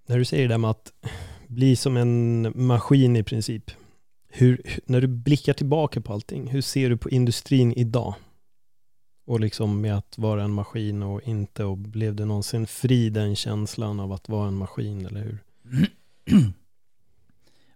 [0.06, 0.92] När du säger det där med att
[1.46, 3.70] bli som en maskin i princip,
[4.38, 8.14] hur, när du blickar tillbaka på allting, hur ser du på industrin idag?
[9.26, 13.36] Och liksom med att vara en maskin och inte, och blev du någonsin fri den
[13.36, 15.38] känslan av att vara en maskin, eller hur?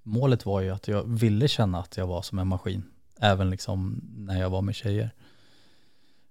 [0.03, 2.83] Målet var ju att jag ville känna att jag var som en maskin,
[3.21, 5.11] även liksom när jag var med tjejer.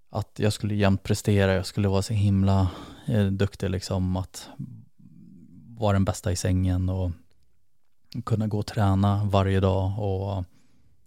[0.10, 2.72] Att jag skulle jämt prestera, jag skulle vara så himla
[3.08, 4.50] eh, duktig liksom att
[5.78, 7.12] vara den bästa i sängen och
[8.26, 10.44] kunna gå och träna varje dag och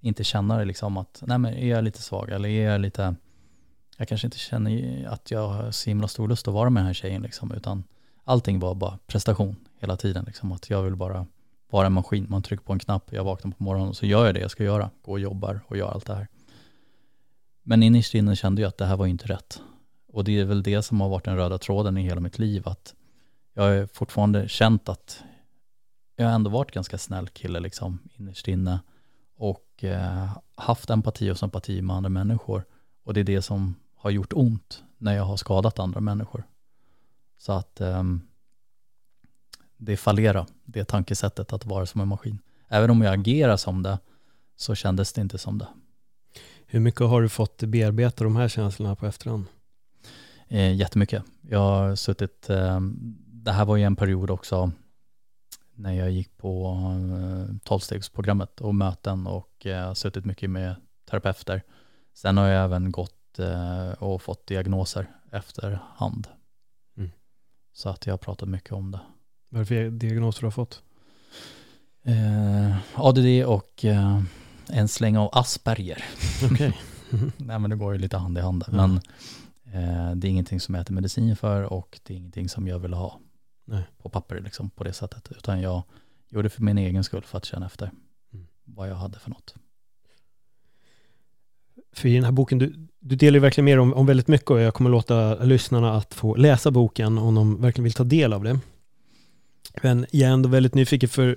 [0.01, 3.15] inte känna det liksom att, nej men är jag lite svag eller är jag lite,
[3.97, 6.87] jag kanske inte känner att jag har så himla stor lust att vara med den
[6.87, 7.85] här tjejen liksom, utan
[8.25, 11.27] allting var bara prestation hela tiden liksom, att jag vill bara
[11.71, 14.27] vara en maskin, man trycker på en knapp, jag vaknar på morgonen och så gör
[14.27, 16.29] jag det jag ska göra, går och jobbar och gör allt det här.
[17.63, 19.61] Men innerst inne kände jag att det här var inte rätt.
[20.13, 22.69] Och det är väl det som har varit den röda tråden i hela mitt liv,
[22.69, 22.95] att
[23.55, 25.23] jag har fortfarande känt att
[26.17, 28.81] jag har ändå varit ganska snäll kille liksom innerst inne
[29.37, 32.65] och eh, haft empati och sympati med andra människor.
[33.05, 36.45] Och det är det som har gjort ont när jag har skadat andra människor.
[37.39, 38.21] Så att ehm,
[39.77, 42.39] det fallera, det tankesättet att vara som en maskin.
[42.69, 43.99] Även om jag agerar som det,
[44.57, 45.69] så kändes det inte som det.
[46.67, 49.45] Hur mycket har du fått bearbeta de här känslorna på efterhand?
[50.49, 51.25] Eh, jättemycket.
[51.41, 52.81] Jag har suttit, eh,
[53.27, 54.73] det här var ju en period också
[55.83, 56.77] när jag gick på
[57.13, 60.75] eh, tolvstegsprogrammet och möten och eh, suttit mycket med
[61.11, 61.63] terapeuter.
[62.15, 66.27] Sen har jag även gått eh, och fått diagnoser efterhand.
[66.97, 67.11] Mm.
[67.73, 69.01] Så att jag har pratat mycket om det.
[69.49, 70.83] Vad är det för diagnoser du har fått?
[72.05, 74.23] Eh, ADD och eh,
[74.69, 76.05] en släng av Asperger.
[76.53, 76.79] Okej.
[77.37, 78.65] Nej men det går ju lite hand i hand.
[78.67, 78.73] Ja.
[78.73, 78.97] Men
[79.65, 82.79] eh, det är ingenting som jag äter medicin för och det är ingenting som jag
[82.79, 83.21] vill ha
[83.73, 83.83] Nej.
[84.03, 85.29] på papper liksom på det sättet.
[85.31, 85.83] Utan jag
[86.29, 87.91] gjorde det för min egen skull för att känna efter
[88.33, 88.47] Mm.
[88.65, 89.55] vad jag hade för något.
[91.93, 94.51] För i den här boken, du, du delar ju verkligen dig om, om väldigt mycket
[94.51, 98.33] och jag kommer låta lyssnarna att få läsa boken om de verkligen vill ta del
[98.33, 98.59] av det.
[99.83, 101.37] Men jag är ändå väldigt nyfiken för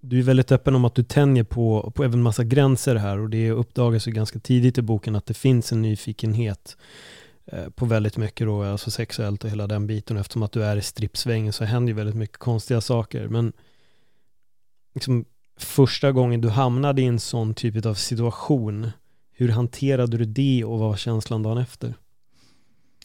[0.00, 3.30] du är väldigt öppen om att du tänjer på, på även massa gränser här och
[3.30, 6.76] det uppdagas ju ganska tidigt i boken att det finns en nyfikenhet
[7.74, 10.16] på väldigt mycket då, alltså sexuellt och hela den biten.
[10.16, 13.28] Eftersom att du är i strippsvängen så händer ju väldigt mycket konstiga saker.
[13.28, 13.52] Men
[14.94, 15.24] liksom,
[15.56, 18.90] första gången du hamnade i en sån typ av situation,
[19.30, 21.94] hur hanterade du det och vad var känslan dagen efter?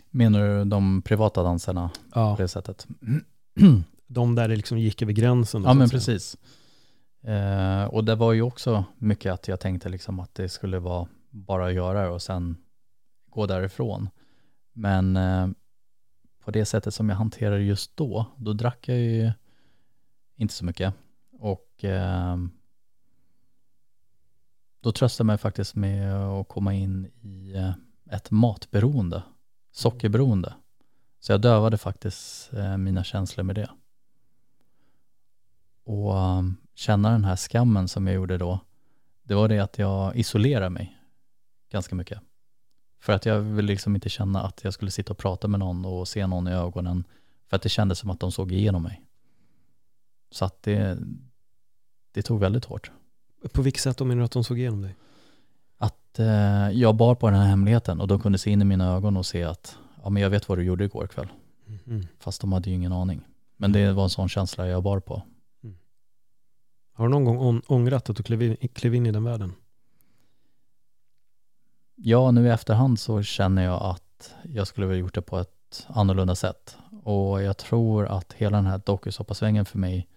[0.10, 2.88] Menar du de privata danserna Ja, på det sättet?
[4.08, 5.63] de där det liksom gick över gränsen.
[5.63, 5.97] Ja men säga.
[5.97, 6.38] precis.
[7.23, 11.08] Eh, och det var ju också mycket att jag tänkte liksom att det skulle vara
[11.30, 12.58] bara att göra och sen
[13.30, 14.10] gå därifrån.
[14.82, 15.48] Men eh,
[16.39, 19.32] på det sättet som jag hanterade just då, då drack jag ju
[20.36, 20.94] inte så mycket.
[21.32, 22.38] Och eh,
[24.80, 27.74] då tröstade jag mig faktiskt med att komma in i eh,
[28.15, 29.24] ett matberoende,
[29.72, 30.54] sockerberoende.
[31.20, 33.70] Så jag dövade faktiskt mina känslor med det.
[35.84, 36.13] Och
[36.74, 38.60] känna den här skammen som jag gjorde då,
[39.24, 40.98] det var det att jag isolerade mig
[41.70, 42.22] ganska mycket.
[43.01, 45.85] För att jag ville liksom inte känna att jag skulle sitta och prata med någon
[45.85, 47.03] och se någon i ögonen.
[47.49, 49.01] För att det kändes som att de såg igenom mig.
[50.31, 50.97] Så att det,
[52.11, 52.91] det tog väldigt hårt.
[53.53, 54.95] På vilket sätt menar du att de såg igenom dig?
[55.77, 58.95] Att eh, jag bar på den här hemligheten och de kunde se in i mina
[58.95, 61.27] ögon och se att ja, men jag vet vad du gjorde igår kväll.
[61.65, 62.07] Mhm.
[62.19, 63.21] Fast de hade ju ingen aning.
[63.57, 65.21] Men det var en sån känsla jag bar på.
[66.93, 69.53] Har du någon gång ång- ångrat att du klev in, klev in i den världen?
[72.03, 75.87] Ja, nu i efterhand så känner jag att jag skulle ha gjort det på ett
[75.87, 76.77] annorlunda sätt.
[77.03, 80.07] Och jag tror att hela den här dokusåpasvängen för mig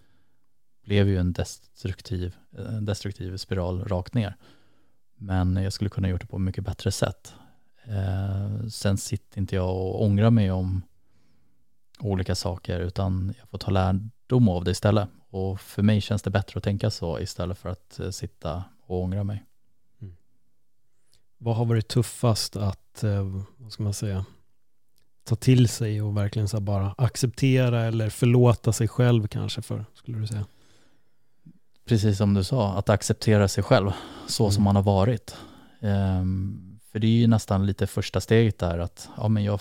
[0.84, 4.36] blev ju en destruktiv, en destruktiv spiral rakt ner.
[5.16, 7.34] Men jag skulle kunna gjort det på ett mycket bättre sätt.
[7.84, 10.82] Eh, sen sitter inte jag och ångrar mig om
[11.98, 15.08] olika saker utan jag får ta lärdom av det istället.
[15.30, 19.02] Och för mig känns det bättre att tänka så istället för att eh, sitta och
[19.02, 19.44] ångra mig.
[21.44, 24.24] Vad har varit tuffast att, eh, vad ska man säga,
[25.24, 30.18] ta till sig och verkligen så bara acceptera eller förlåta sig själv kanske för, skulle
[30.18, 30.46] du säga?
[31.84, 33.90] precis som du sa, att acceptera sig själv
[34.26, 34.64] så som Mm.
[34.64, 35.36] man har varit.
[35.80, 39.60] Ehm, för det är ju nästan lite första steget där att ja, men jag,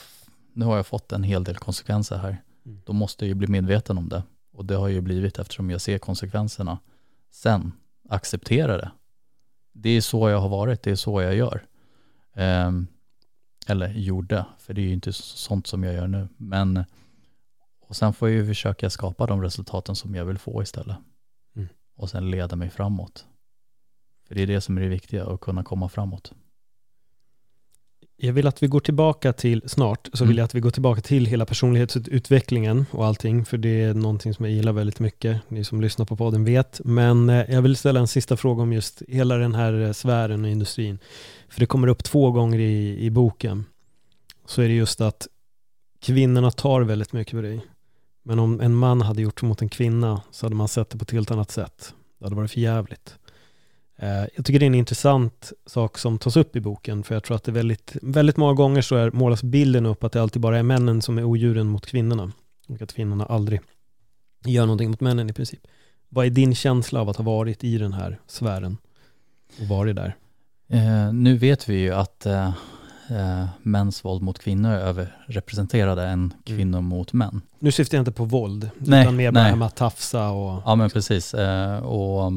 [0.53, 2.41] nu har jag fått en hel del konsekvenser här.
[2.65, 2.81] Mm.
[2.85, 4.23] Då måste jag ju bli medveten om det.
[4.53, 6.79] Och det har jag ju blivit eftersom jag ser konsekvenserna.
[7.31, 7.71] Sen
[8.09, 8.91] acceptera det.
[9.73, 11.65] Det är så jag har varit, det är så jag gör.
[12.33, 12.87] Ehm,
[13.67, 16.27] eller gjorde, för det är ju inte så- sånt som jag gör nu.
[16.37, 16.83] Men
[17.87, 20.97] och sen får jag ju försöka skapa de resultaten som jag vill få istället
[21.55, 21.67] Mm.
[21.95, 23.25] och sen leda mig framåt.
[24.27, 26.33] För det är det som är det viktiga, att kunna komma framåt.
[28.17, 30.27] Jag vill att vi går tillbaka till, snart, så Mm.
[30.29, 34.33] vill jag att vi går tillbaka till hela personlighetsutvecklingen och allting, för det är någonting
[34.33, 36.81] som jag gillar väldigt mycket, ni som lyssnar på podden vet.
[36.85, 40.43] Men eh, jag vill ställa en sista fråga om just hela den här eh, sfären
[40.45, 40.99] och industrin.
[41.49, 43.65] För det kommer upp två gånger i, i boken.
[44.45, 45.27] Så är det just att
[46.01, 47.65] kvinnorna tar väldigt mycket på dig.
[48.23, 51.03] Men om en man hade gjort mot en kvinna så hade man sett det på
[51.03, 51.93] ett helt annat sätt.
[52.19, 53.15] Det hade varit för jävligt.
[54.03, 57.23] Eh, Jag tycker det är en intressant sak som tas upp i boken, för jag
[57.23, 60.41] tror att det väldigt, väldigt många gånger så är, målas bilden upp att det alltid
[60.41, 62.31] bara är männen som är odjuren mot kvinnorna.
[62.69, 63.61] Och att kvinnorna aldrig
[64.45, 65.59] gör någonting mot männen i princip.
[66.09, 68.77] Vad är din känsla av att ha varit i den här sfären
[69.61, 70.15] och varit där?
[70.67, 72.47] Eh, nu vet vi ju att eh,
[73.09, 77.41] eh, mäns våld mot kvinnor är överrepresenterade än kvinnor mot män.
[77.59, 79.49] Nu syftar jag inte på våld, Nej, utan mer bara nej.
[79.49, 80.61] här med att tafsa och...
[80.65, 81.33] Ja men precis.
[81.33, 82.31] Eh, och,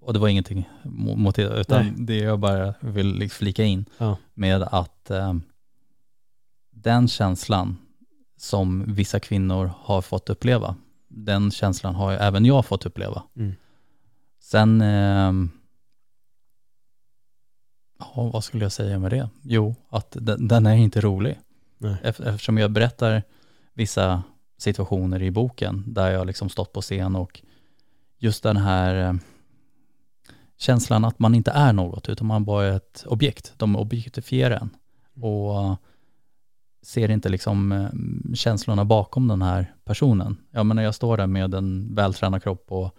[0.00, 1.94] och det var ingenting mo- mot det, utan Nej.
[1.98, 4.16] det jag bara vill flika in Ja.
[4.34, 5.34] med att eh,
[6.70, 7.76] den känslan
[8.36, 10.76] som vissa kvinnor har fått uppleva,
[11.08, 13.22] den känslan har även jag fått uppleva.
[13.36, 13.52] Mm.
[14.38, 15.32] Sen, eh,
[17.98, 19.28] Ja, vad skulle jag säga med det?
[19.42, 21.38] Jo, att den, den är inte rolig.
[21.78, 21.96] Nej.
[22.02, 23.22] Ef- Eftersom jag berättar
[23.74, 24.22] vissa
[24.58, 27.40] situationer i boken där jag liksom stått på scen och
[28.18, 29.14] just den här eh,
[30.60, 33.52] känslan att man inte är något utan man bara är ett objekt.
[33.56, 34.70] De objektifierar en
[35.22, 35.76] och eh,
[36.82, 40.36] ser inte liksom eh, känslorna bakom den här personen.
[40.50, 42.96] Ja men när jag står där med en vältränad kropp och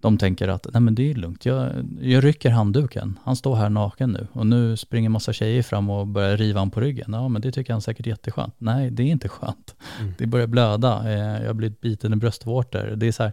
[0.00, 3.70] de tänker att nej men det är lugnt, jag, jag rycker handduken, han står här
[3.70, 7.12] naken nu och nu springer massa tjejer fram och börjar riva honom på ryggen.
[7.12, 8.54] Ja men det tycker han säkert är jätteskönt.
[8.58, 9.74] Nej det är inte skönt.
[10.00, 10.12] Mm.
[10.18, 12.92] Det börjar blöda, eh, jag har blivit biten i bröstvårtor.
[12.96, 13.32] Det är så här,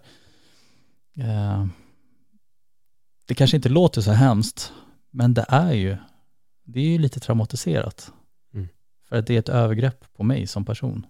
[1.15, 1.65] eh,
[3.29, 4.73] det kanske inte låter så hemskt,
[5.11, 5.97] men det är ju,
[6.63, 8.11] det är ju lite traumatiserat.
[8.53, 8.67] Mm.
[9.09, 11.05] För att det är ett övergrepp på mig som person.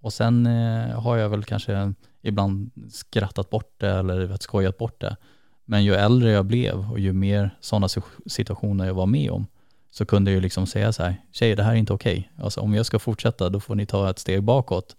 [0.00, 5.16] Och sen eh, har jag väl kanske ibland skrattat bort det eller skojat bort det.
[5.64, 7.88] Men ju äldre jag blev och ju mer sådana
[8.26, 9.46] situationer jag var med om
[9.90, 12.32] så kunde jag ju liksom säga så här, tjejer det här är inte okej.
[12.38, 14.96] Alltså om jag ska fortsätta då får ni ta ett steg bakåt.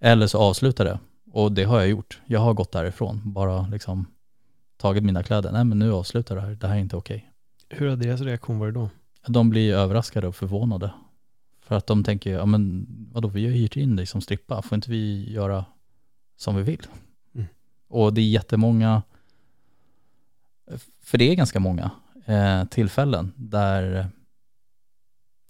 [0.00, 0.98] Eller så avsluta det.
[1.32, 2.20] Och det har jag gjort.
[2.26, 4.06] Jag har gått därifrån, bara liksom
[4.76, 5.52] tagit mina kläder.
[5.52, 7.32] Nej men nu avslutar det här, det här är inte okej.
[7.68, 8.90] Hur har deras reaktion varit då?
[9.26, 10.90] De blir överraskade och förvånade.
[11.60, 14.76] För att de tänker, ja men vadå, vi har hyrt in dig som strippa, får
[14.76, 15.64] inte vi göra
[16.36, 16.86] som vi vill?
[17.34, 17.46] Mm.
[17.88, 19.02] Och det är jättemånga,
[21.00, 21.90] för det är ganska många
[22.24, 24.08] eh, tillfällen där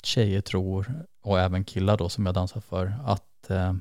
[0.02, 3.74] tjejer tror, och även killar då som jag dansar för, att eh,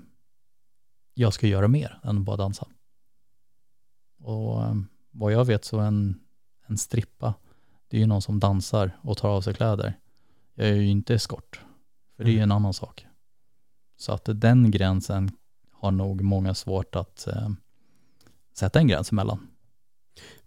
[1.14, 2.68] jag ska göra mer än bara dansa.
[4.20, 4.76] Och eh,
[5.16, 6.20] vad jag vet så en,
[6.68, 7.34] en strippa,
[7.88, 10.00] det är ju någon som dansar och tar av sig kläder.
[10.54, 11.62] Jag är ju inte eskort,
[12.18, 13.06] för det är ju en annan sak.
[13.98, 15.32] Så att den gränsen
[15.72, 17.50] har nog många svårt att eh,
[18.54, 19.48] sätta en gräns emellan.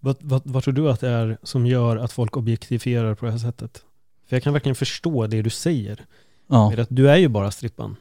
[0.01, 3.31] Vad, vad, vad tror du att det är som gör att folk objektifierar på det
[3.31, 3.85] här sättet?
[4.27, 6.07] För jag kan verkligen förstå det du säger.
[6.47, 7.97] Ja, att du är ju bara strippan.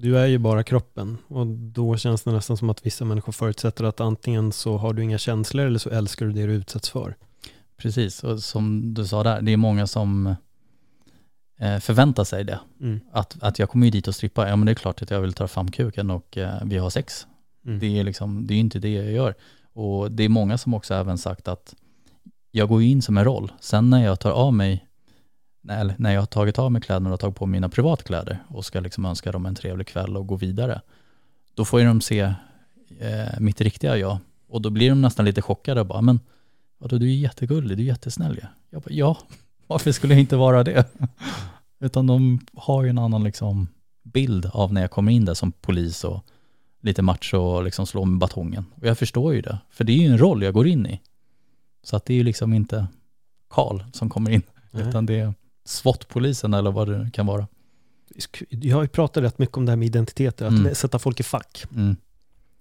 [0.00, 1.18] Du är ju bara kroppen.
[1.28, 5.02] Och då känns det nästan som att vissa människor förutsätter att antingen så har du
[5.02, 7.16] inga känslor eller så älskar du det du utsätts för.
[7.76, 8.24] precis.
[8.24, 10.26] Och som du sa där, det är många som
[11.60, 12.60] eh, förväntar sig det.
[12.80, 13.00] Mm.
[13.12, 15.20] Att, att jag kommer ju dit och strippa, ja men det är klart att jag
[15.20, 17.26] vill ta fram kuken och eh, vi har sex.
[17.66, 17.78] Mm.
[17.78, 19.34] Det är liksom, det är inte det jag gör.
[19.72, 21.74] Och det är många som också även sagt att
[22.50, 23.52] jag går in som en roll.
[23.60, 24.87] Sen när jag tar av mig,
[25.68, 28.80] eller när jag har tagit av mig kläderna och tagit på mina privatkläder och ska
[28.80, 30.80] liksom önska dem en trevlig kväll och gå vidare,
[31.54, 32.20] då får ju de se
[32.98, 34.18] eh, mitt riktiga jag.
[34.48, 36.20] Och då blir de nästan lite chockade och bara, men
[36.78, 38.46] vadå, du är jättegullig, du är jättesnäll ju.
[38.70, 39.18] Jag bara, ja,
[39.66, 40.84] varför skulle jag inte vara det?
[41.80, 43.68] Utan de har ju en annan liksom
[44.02, 46.24] bild av när jag kommer in där som polis och
[46.80, 48.64] lite macho och liksom slå med batongen.
[48.74, 51.00] Och jag förstår ju det, för det är ju en roll jag går in i.
[51.82, 52.86] Så att det är ju liksom inte
[53.48, 54.88] Karl som kommer in, Nej.
[54.88, 55.34] utan det är
[55.68, 57.46] SWAT-polisen eller vad det kan vara.
[58.48, 60.74] Jag har ju pratat rätt mycket om det här med identiteter, att Mm.
[60.74, 61.64] sätta folk i fack.
[61.74, 61.96] Mm.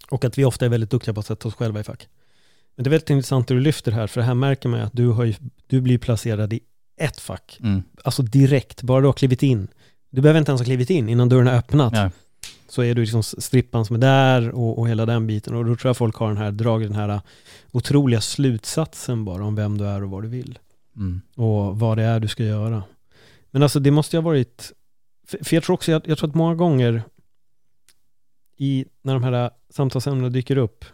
[0.10, 2.08] Och att vi ofta är väldigt duktiga på att sätta oss själva i fack.
[2.76, 4.93] Men det är väldigt intressant det du lyfter här, för här märker man ju att
[4.93, 5.34] du, har ju,
[5.68, 6.60] du blir placerad i
[6.97, 7.58] ett fack.
[7.64, 7.84] Mm.
[8.03, 9.68] Alltså direkt, bara du har klivit in.
[10.10, 11.93] Du behöver inte ens ha klivit in innan dörren har öppnat.
[11.95, 12.12] Ja.
[12.70, 15.55] Så är du liksom strippan som är där och, och hela den biten.
[15.55, 17.22] Och då tror jag folk har den här, dragit den här
[17.72, 20.60] otroliga slutsatsen bara om vem du är och vad du vill.
[20.95, 21.22] Mm.
[21.36, 22.84] Och vad det är du ska göra.
[23.58, 24.72] Men alltså det måste ju ha varit,
[25.28, 27.03] för, jag tror också, jag, jag tror att många gånger
[28.58, 30.86] i, när de här samtalsämnena dyker upp,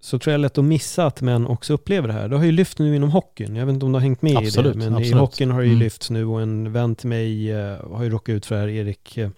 [0.00, 2.28] så tror jag lätt att missa att män också upplever det här.
[2.28, 3.56] Det har ju lyft nu inom hockeyn.
[3.56, 5.20] Jag vet inte om du har hängt med Absolut, i det, men i absolut.
[5.20, 5.82] hockeyn har det ju Mm.
[5.82, 8.68] lyfts nu och en vän till mig eh, har ju råkat ut för det här,
[8.68, 9.30] Erik, eh,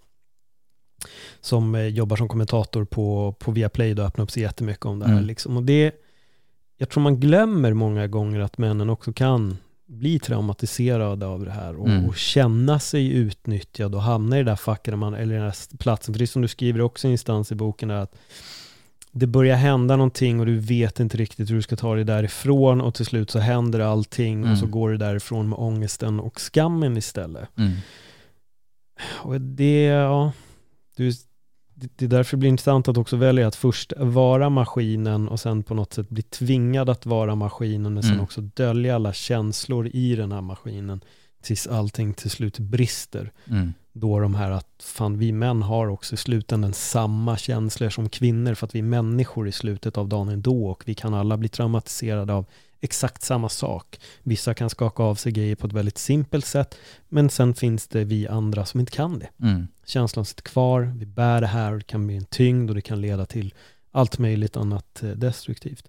[1.41, 5.07] som eh, jobbar som kommentator på, på Viaplay, då öppnar upp sig jättemycket om det
[5.07, 5.13] här.
[5.13, 5.25] Mm.
[5.27, 5.57] Liksom.
[5.57, 5.93] Och det,
[6.77, 9.57] jag tror man glömmer många gånger att männen också kan
[9.95, 12.05] bli traumatiserade av det här och, Mm.
[12.05, 16.15] och känna sig utnyttjad och hamna i det där facket man, eller den där platsen.
[16.15, 18.15] För det är som du skriver också i instans i boken, där att
[19.13, 22.81] det börjar hända någonting och du vet inte riktigt hur du ska ta dig därifrån
[22.81, 24.57] och till slut så händer allting och Mm.
[24.61, 27.49] så går du därifrån med ångesten och skammen istället.
[27.59, 27.73] Mm.
[29.03, 30.33] Och det, ja,
[30.97, 31.13] du,
[31.75, 35.63] det är därför det blir intressant att också välja att först vara maskinen och sen
[35.63, 38.25] på något sätt bli tvingad att vara maskinen men sen Mm.
[38.25, 41.01] också dölja alla känslor i den här maskinen
[41.43, 43.33] tills allting till slut brister.
[43.51, 43.73] Mm.
[43.93, 48.55] Då de här att fan vi män har också i slutändan samma känslor som kvinnor
[48.55, 51.49] för att vi är människor i slutet av dagen ändå och vi kan alla bli
[51.49, 52.47] traumatiserade av
[52.85, 54.01] exakt samma sak.
[54.23, 56.75] Vissa kan skaka av sig grejer på ett väldigt simpelt sätt
[57.09, 59.29] men sen finns det vi andra som inte kan det.
[59.43, 59.67] Mm.
[59.87, 63.01] Känslan sitter kvar, vi bär det här det kan bli en tyngd och det kan
[63.01, 63.55] leda till
[63.93, 65.85] allt möjligt annat eh, destruktivt.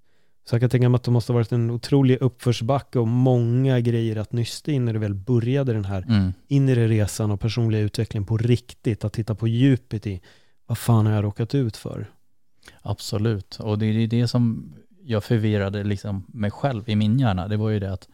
[0.50, 3.80] Så jag kan tänka mig att det måste ha varit en otrolig uppförsbacke och många
[3.80, 6.34] grejer att nysta in när du väl började den här Mm.
[6.48, 9.04] inre resan och personliga utvecklingen på riktigt.
[9.04, 10.22] Att titta på djupet i
[10.68, 12.08] vad fan har jag råkat ut för?
[12.82, 14.74] Absolut, och det är det som
[15.06, 17.48] jag förvirrade liksom mig själv i min hjärna.
[17.48, 18.08] Det var ju det att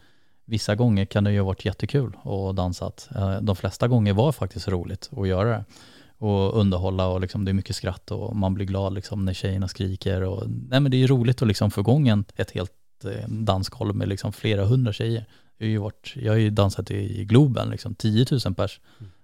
[0.46, 3.10] vissa gånger kan det ju ha varit jättekul och dansat.
[3.16, 5.64] Eh, De flesta gånger var faktiskt roligt att göra det
[6.18, 9.68] och underhålla och liksom det är mycket skratt och man blir glad liksom när tjejerna
[9.68, 12.72] skriker och nej men det är roligt att liksom få igång ett helt
[13.04, 15.26] eh, dansgolv med liksom flera hundra tjejer.
[15.58, 18.80] Jag har ju, varit, jag har ju dansat i Globen, liksom 10 000 pers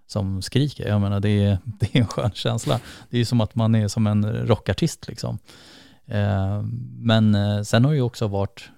[0.07, 0.88] som skriker.
[0.88, 2.80] Jag menar det är, det är en skön känsla.
[3.09, 5.39] Det är ju som att man är som en rockartist liksom.
[6.08, 6.64] Eh,
[6.99, 8.70] Men eh, sen har det ju också varit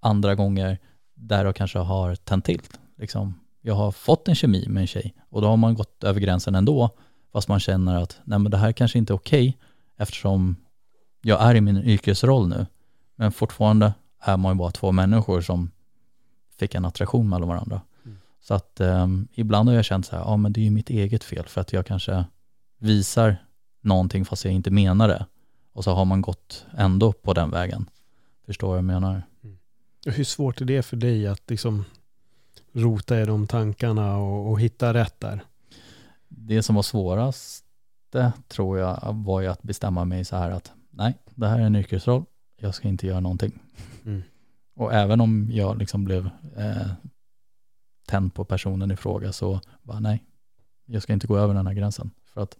[0.00, 0.78] andra gånger
[1.14, 2.62] där jag kanske har tänt till.
[2.98, 3.34] Liksom.
[3.60, 6.54] Jag har fått en kemi med en tjej och då har man gått över gränsen
[6.54, 6.90] ändå
[7.32, 9.58] fast man känner att nej men det här kanske inte är okej
[9.96, 10.56] eftersom
[11.22, 12.66] jag är i min yrkesroll nu.
[13.16, 15.70] Men fortfarande är man ju bara två människor som
[16.58, 17.80] fick en attraktion mellan varandra.
[18.40, 20.90] Så att eh, ibland har jag känt så här, ja men det är ju mitt
[20.90, 22.24] eget fel för att jag kanske
[22.78, 23.36] visar
[23.80, 25.26] någonting fast jag inte menar det.
[25.80, 27.90] Och så har man gått ändå på den vägen.
[28.46, 29.22] Förstår vad jag menar?
[30.06, 31.84] Och hur svårt är det för dig att liksom
[32.72, 35.44] rota i de tankarna och, och hitta rätt där?
[36.28, 37.64] Det som var svårast
[38.10, 41.62] det tror jag var ju att bestämma mig så här att nej, det här är
[41.62, 42.24] en yrkesroll,
[42.56, 43.58] jag ska inte göra någonting.
[44.04, 44.22] Mm.
[44.74, 46.90] Och även om jag liksom blev eh,
[48.06, 50.24] tänd på personen i fråga så bara nej,
[50.84, 52.10] jag ska inte gå över den här gränsen.
[52.34, 52.56] För att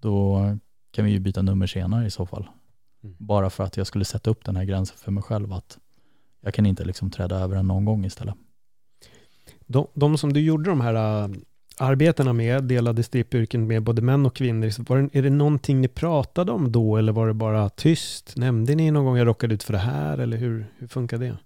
[0.00, 0.42] då
[0.90, 2.48] kan vi ju byta nummer senare i så fall.
[3.04, 3.16] Mm.
[3.18, 5.78] Bara för att jag skulle sätta upp den här gränsen för mig själv att
[6.40, 8.34] jag kan inte liksom träda över den någon gång istället.
[9.66, 11.30] De, de som du gjorde de här äh,
[11.78, 15.88] arbetena med, delade strippyrken med både män och kvinnor, var det, är det någonting ni
[15.88, 18.36] pratade om då eller var det bara tyst?
[18.36, 21.36] Nämnde ni någon gång jag råkade ut för det här eller hur, hur funkar det?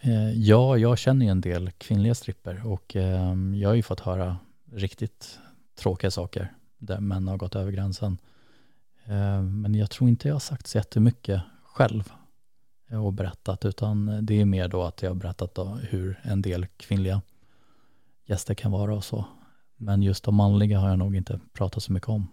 [0.00, 4.00] Eh, ja, jag känner ju en del kvinnliga stripper och eh, jag har ju fått
[4.00, 4.36] höra
[4.72, 5.38] riktigt
[5.78, 8.18] tråkiga saker där män har gått över gränsen.
[9.04, 12.12] Eh, men jag tror inte jag har sagt så jättemycket själv
[12.90, 17.22] och berättat utan det är mer då att jag har berättat hur en del kvinnliga
[18.24, 19.24] gäster kan vara och så.
[19.76, 22.28] Men just de manliga har jag nog inte pratat så mycket om.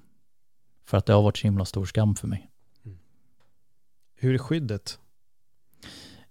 [0.86, 2.50] För att det har varit så himla stor skam för mig.
[4.16, 5.00] Hur är skyddet?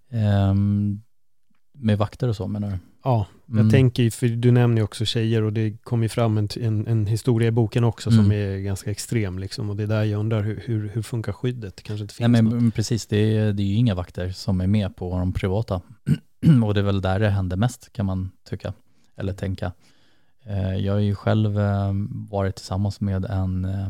[0.09, 1.01] Ehm,
[1.71, 2.77] med vakter och så menar du?
[3.03, 3.69] Ja, jag Mm.
[3.71, 7.07] tänker för du nämner ju också tjejer och det kommer ju fram en, en, en
[7.07, 8.31] historia i boken också som Mm.
[8.31, 11.75] är ganska extrem liksom och det är där jag undrar hur, hur, hur funkar skyddet?
[11.77, 12.75] Det kanske inte Nej finns men något.
[12.75, 15.81] precis, det är, det är ju inga vakter som är med på de privata.
[16.65, 18.73] och det är väl där det händer mest kan man tycka,
[19.15, 19.71] eller tänka.
[20.45, 21.91] Eh, Jag har ju själv eh,
[22.29, 23.89] varit tillsammans med en eh,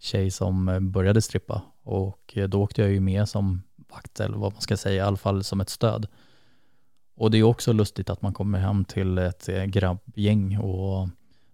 [0.00, 4.60] tjej som började strippa och då åkte jag ju med som vakt eller vad man
[4.62, 6.06] ska säga, i alla fall som ett stöd.
[7.18, 11.08] Och det är också lustigt att man kommer hem till ett eh, grabbgäng och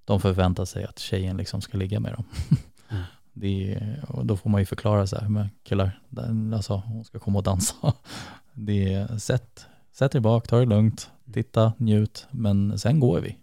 [0.05, 2.25] de förväntar sig att tjejen liksom ska ligga med dem.
[3.37, 7.05] Det är, och då får man ju förklara så här, men killar, den- alltså hon
[7.05, 7.75] ska komma och dansa.
[8.53, 13.37] Det är, sätt, sätt er bak, ta det lugnt, titta, njut, men sen går vi.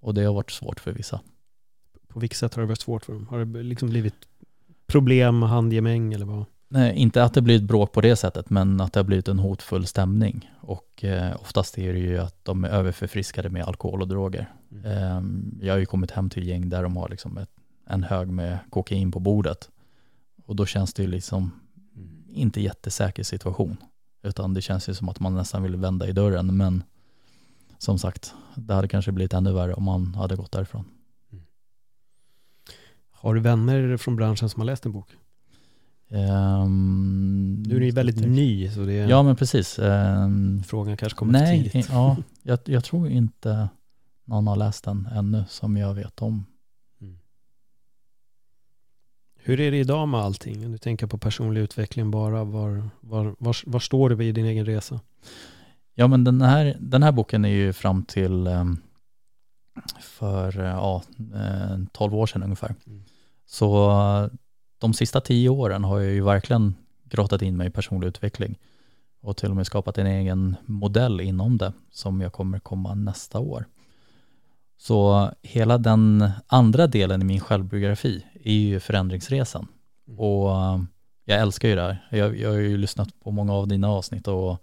[0.00, 1.20] Och det har varit svårt för vissa.
[2.08, 3.26] På vilket sätt har det varit svårt för dem?
[3.26, 4.14] Har det liksom blivit
[4.86, 6.44] problem, handgemäng eller vad?
[6.74, 9.38] Nej, inte att det blivit bråk på det sättet, men att det har blivit en
[9.38, 10.50] hotfull stämning.
[10.60, 14.52] Och eh, oftast är det ju att de är överförfriskade med alkohol och droger.
[14.84, 15.20] Eh,
[15.60, 17.50] jag har ju kommit hem till gäng där de har liksom ett,
[17.86, 19.70] en hög med kokain på bordet.
[20.46, 21.50] Och då känns det ju liksom
[22.32, 23.76] inte jättesäker situation.
[24.22, 26.56] Utan det känns ju som att man nästan vill vända i dörren.
[26.56, 26.82] Men
[27.78, 30.84] som sagt, det hade kanske blivit ännu värre om man hade gått därifrån.
[33.10, 35.16] Har du vänner från branschen som har läst din bok?
[36.12, 39.78] Ehm, Nu är du ju väldigt ny så det är, Ja, men precis.
[39.78, 41.88] Ehm, frågan kanske kommer Nej, tidigt.
[41.90, 43.68] ja, jag, jag tror inte
[44.24, 46.44] någon har läst den ännu som jag vet om.
[49.44, 50.66] Hur är det idag med allting?
[50.66, 54.46] Om du tänker på personlig utveckling bara, var, var, var, var står du vid din
[54.46, 55.00] egen resa?
[55.94, 58.76] Ja, men den här, den här boken är ju fram till ehm,
[60.00, 61.02] för eh, ja,
[61.34, 62.74] eh, 12 år sedan ungefär.
[62.86, 63.02] Mm.
[63.46, 64.28] Så eh,
[64.82, 66.74] de sista tio åren har jag ju verkligen
[67.04, 68.58] grottat in mig i personlig utveckling
[69.20, 73.38] och till och med skapat en egen modell inom det som jag kommer komma nästa
[73.38, 73.66] år.
[74.78, 79.66] Så hela den andra delen i min självbiografi är ju förändringsresan.
[80.16, 80.82] Och eh,
[81.24, 82.06] jag älskar ju det här.
[82.10, 84.62] Jag, jag har ju lyssnat på många av dina avsnitt och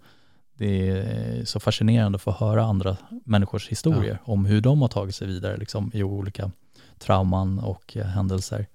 [0.58, 5.14] det är så fascinerande att få höra andra människors historier om hur de har tagit
[5.14, 6.50] sig vidare liksom, i olika
[6.98, 8.66] trauman och eh, händelser.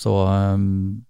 [0.00, 1.04] Så ehm,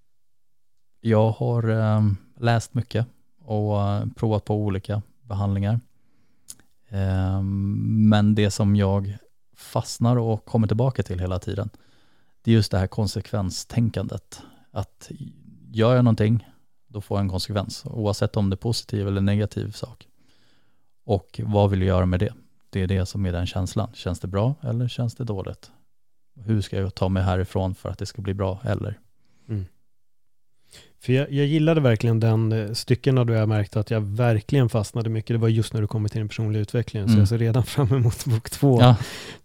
[1.01, 3.07] Jag har ehm, läst mycket
[3.45, 5.80] och eh, provat på olika behandlingar.
[6.88, 9.16] Ehm, men det som jag
[9.57, 11.70] fastnar och kommer tillbaka till hela tiden,
[12.43, 14.43] det är just det här konsekvenstänkandet.
[14.70, 15.11] Att
[15.72, 16.49] gör jag någonting,
[16.86, 20.09] då får jag en konsekvens, oavsett om det är positiv eller negativ sak.
[21.05, 22.34] Och vad vill jag göra med det?
[22.70, 23.88] Det är det som är den känslan.
[23.95, 25.70] Känns det bra eller känns det dåligt?
[26.45, 28.99] Hur ska jag ta mig härifrån för att det ska bli bra eller?
[31.03, 35.11] För jag, jag gillade verkligen den eh, styckena då jag märkte att jag verkligen fastnade
[35.11, 35.34] mycket.
[35.34, 37.09] Det var just när du kommer till den personliga utvecklingen.
[37.09, 37.20] Så Mm.
[37.20, 38.80] jag ser redan fram emot bok två.
[38.80, 38.97] Ja,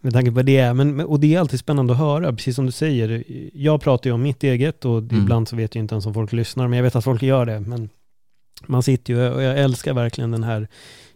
[0.01, 0.73] Med tanke på det.
[0.73, 3.23] Men, men- och det är alltid spännande att höra, precis som du säger.
[3.53, 5.17] Jag pratar ju om mitt eget och Mm.
[5.21, 7.45] ibland så vet jag inte ens om folk lyssnar, men jag vet att folk gör
[7.45, 7.59] det.
[7.59, 7.89] Men
[8.67, 10.67] man sitter ju, och jag älskar verkligen den här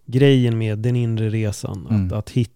[0.05, 1.86] grejen med den inre resan.
[1.86, 2.13] Att, Mm.
[2.13, 2.53] att hitta,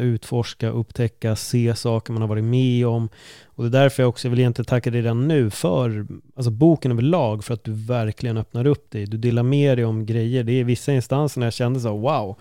[0.00, 3.08] utforska, upptäcka, se saker man har varit med om.
[3.44, 6.92] Och det är därför jag också vill egentligen tacka dig redan nu för alltså boken
[6.92, 9.06] överlag, för att du verkligen öppnar upp dig.
[9.06, 10.44] Du delar med dig om grejer.
[10.44, 12.36] Det är vissa instanser när jag kände så, wow,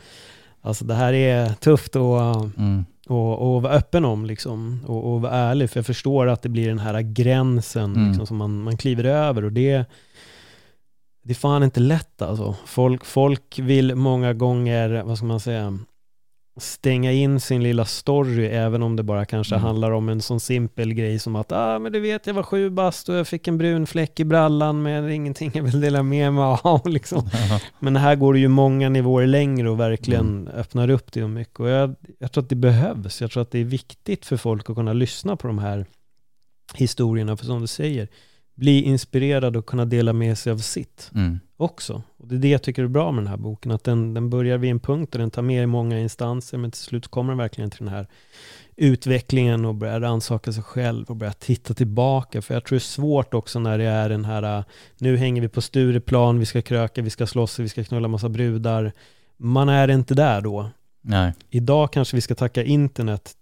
[0.61, 2.19] alltså det här är tufft och
[2.57, 5.69] mm, och, och vara öppen om liksom, och, och vara ärlig.
[5.69, 8.07] För jag förstår att det blir den här gränsen Mm.
[8.07, 9.45] liksom, som man, man kliver över.
[9.45, 9.85] Och det,
[11.23, 12.55] det är fan inte lätt alltså.
[12.65, 15.79] Folk, folk vill många gånger, vad ska man säga,
[16.57, 19.65] stänga in sin lilla story, även om det bara kanske Mm.
[19.65, 22.69] handlar om en sån simpel grej som att ah, men du vet, jag var sju
[22.69, 25.81] bast och jag fick en brun fläck i brallan, men det är ingenting jag vill
[25.81, 26.87] dela med mig av.
[26.89, 27.29] Liksom.
[27.79, 31.59] Men här går det ju många nivåer längre och verkligen öppnar upp det och mycket.
[31.59, 33.21] Och jag, jag tror att det behövs.
[33.21, 35.85] Jag tror att det är viktigt för folk att kunna lyssna på de här
[36.73, 37.37] historierna.
[37.37, 38.07] För som du säger,
[38.55, 42.03] bli inspirerad och kunna dela med sig av sitt mm, också.
[42.17, 43.71] Och det är det jag tycker är bra med den här boken.
[43.71, 46.57] Att den, den börjar vid en punkt och den tar med i många instanser.
[46.57, 48.07] Men till slut kommer den verkligen till den här
[48.75, 52.41] utvecklingen och börjar rannsaka sig själv och börja titta tillbaka.
[52.41, 54.63] För jag tror det är svårt också när det är den här, äh,
[54.97, 58.29] nu hänger vi på Stureplan, vi ska kröka, vi ska slåss, vi ska knulla massa
[58.29, 58.91] brudar.
[59.37, 60.69] Man är inte där då.
[61.01, 63.33] nej, Idag kanske vi ska tacka internet,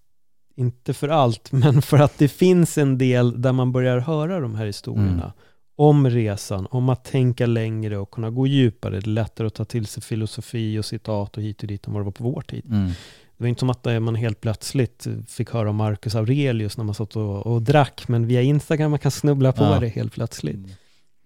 [0.56, 4.56] inte för allt, men för att det finns en del där man börjar höra de
[4.56, 5.12] här historierna.
[5.24, 5.32] Mm.
[5.76, 8.92] Om resan, om att tänka längre och kunna gå djupare.
[9.00, 11.94] Det är lättare att ta till sig filosofi och citat och hit och dit än
[11.94, 12.66] vad det var på vår tid.
[12.66, 12.88] mm,
[13.38, 16.96] Det var inte som att man helt plötsligt fick höra om Marcus Aurelius när man
[16.96, 19.80] satt och, och drack, men via Instagram man kan snubbla på Ja.
[19.80, 20.60] det helt plötsligt.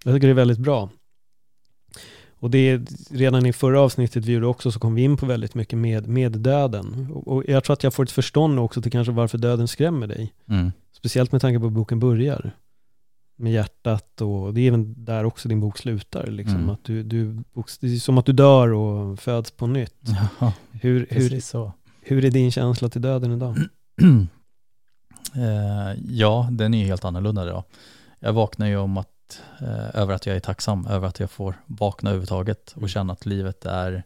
[0.03, 0.89] Jag tycker det är väldigt bra.
[2.39, 2.81] Och det är
[3.11, 6.07] redan i förra avsnittet vi gjorde också så kom vi in på väldigt mycket med,
[6.07, 7.11] med döden.
[7.13, 10.07] Och, och jag tror att jag får ett förstånd också till kanske varför döden skrämmer
[10.07, 10.33] dig.
[10.49, 12.51] mm, Speciellt med tanke på hur boken börjar.
[13.39, 16.27] Med hjärtat och det är även där också din bok slutar.
[16.27, 16.55] Liksom.
[16.57, 16.69] Mm.
[16.69, 17.33] Att du, du,
[17.79, 19.95] det är som att du dör och föds på nytt.
[20.39, 21.71] ja, Hur, hur, så.
[22.01, 23.57] hur är din känsla till döden idag?
[25.35, 27.63] Eh, ja, den är ju helt annorlunda idag.
[28.19, 29.09] Jag vaknar ju om att,
[29.61, 32.88] eh, över att jag är tacksam över att jag får vakna överhuvudtaget och Mm.
[32.89, 34.03] känna att livet är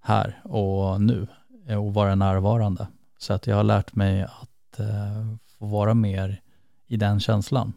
[0.00, 1.26] här och nu
[1.66, 2.86] eh, och vara närvarande.
[3.18, 6.40] Så att jag har lärt mig att eh, få vara mer
[6.86, 7.72] i den känslan.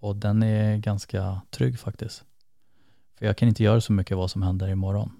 [0.00, 2.24] Och den är ganska trygg faktiskt.
[3.18, 5.12] För jag kan inte göra så mycket vad som händer imorgon.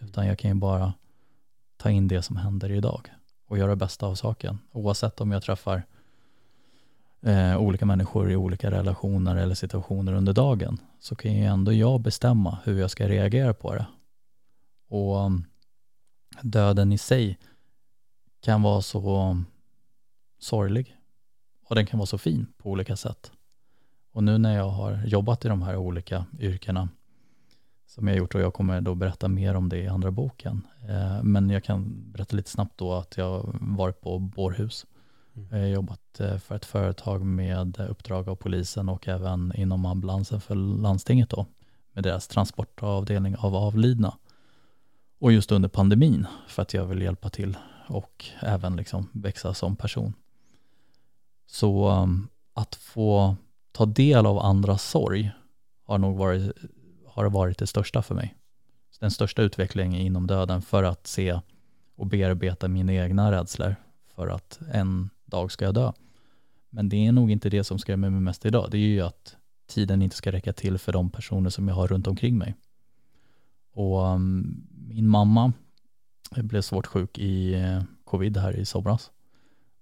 [0.00, 0.92] Utan jag kan ju bara
[1.76, 3.10] ta in det som händer idag
[3.48, 4.58] och göra det bästa av saken.
[4.72, 5.82] Oavsett om jag träffar
[7.22, 12.00] eh, olika människor i olika relationer eller situationer under dagen så kan ju ändå jag
[12.00, 13.86] bestämma hur jag ska reagera på det.
[14.88, 15.44] Och mm,
[16.42, 17.38] döden i sig
[18.40, 19.36] kan vara så
[20.38, 20.96] sorglig
[21.68, 23.32] och den kan vara så fin på olika sätt.
[24.12, 26.88] Och nu när jag har jobbat i de här olika yrkena
[27.86, 30.66] som jag har gjort och jag kommer då berätta mer om det i andra boken.
[30.88, 34.86] Eh, men jag kan berätta lite snabbt då att jag har varit på bårhus.
[35.34, 39.86] Jag har jobbat eh, för ett företag med eh, uppdrag av polisen och även inom
[39.86, 41.46] ambulansen för landstinget då
[41.92, 44.18] med deras transportavdelning av avlidna.
[45.20, 47.56] Och just under pandemin för att jag vill hjälpa till
[47.88, 50.14] och även liksom växa som person.
[51.46, 53.36] Så ehm, att få
[53.72, 55.30] ta del av andras sorg
[55.84, 56.56] har nog varit,
[57.06, 58.34] har varit det största för mig.
[59.00, 61.40] Den största utvecklingen inom döden för att se
[61.96, 63.76] och bearbeta mina egna rädslor
[64.14, 65.92] för att en dag ska jag dö.
[66.70, 68.68] Men det är nog inte det som skrämmer mig mest idag.
[68.70, 71.86] Det är ju att tiden inte ska räcka till för de personer som jag har
[71.86, 72.54] runt omkring mig.
[73.72, 75.52] Och um, min mamma
[76.36, 79.10] blev svårt sjuk i eh, covid här i somras.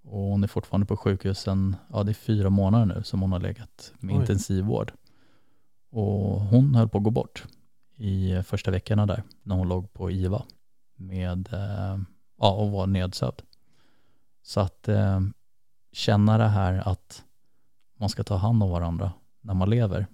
[0.03, 3.41] Och hon är fortfarande på sjukhusen, ja det är fyra månader nu som hon har
[3.41, 4.21] legat med Oj.
[4.21, 4.93] intensivvård.
[5.91, 7.45] Och hon höll på att gå bort
[7.97, 10.45] i eh, första veckorna där, när hon låg på IVA
[10.97, 11.99] med, eh,
[12.39, 13.43] ja och var nedsövd.
[14.43, 15.21] Så att eh,
[15.93, 17.25] känna det här att
[17.97, 20.07] man ska ta hand om varandra när man lever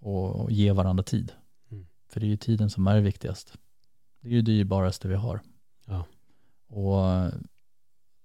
[0.00, 1.32] och, ge varandra tid.
[1.70, 1.86] Mm.
[2.08, 3.58] För det är ju tiden som är viktigast.
[4.20, 5.40] Det är ju det dyrbaraste vi har.
[5.86, 6.04] Ja.
[6.68, 7.32] Och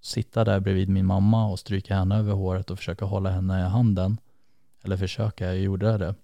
[0.01, 3.63] sitta där bredvid min mamma och stryka henne över håret och försöka hålla henne i
[3.63, 4.17] handen.
[4.83, 6.15] Eller försöka, jag gjorde det.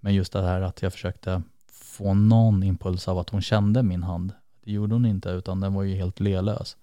[0.00, 4.02] Men just det här att jag försökte få någon impuls av att hon kände min
[4.02, 4.32] hand.
[4.64, 6.76] Det gjorde hon inte utan den var ju helt lelös.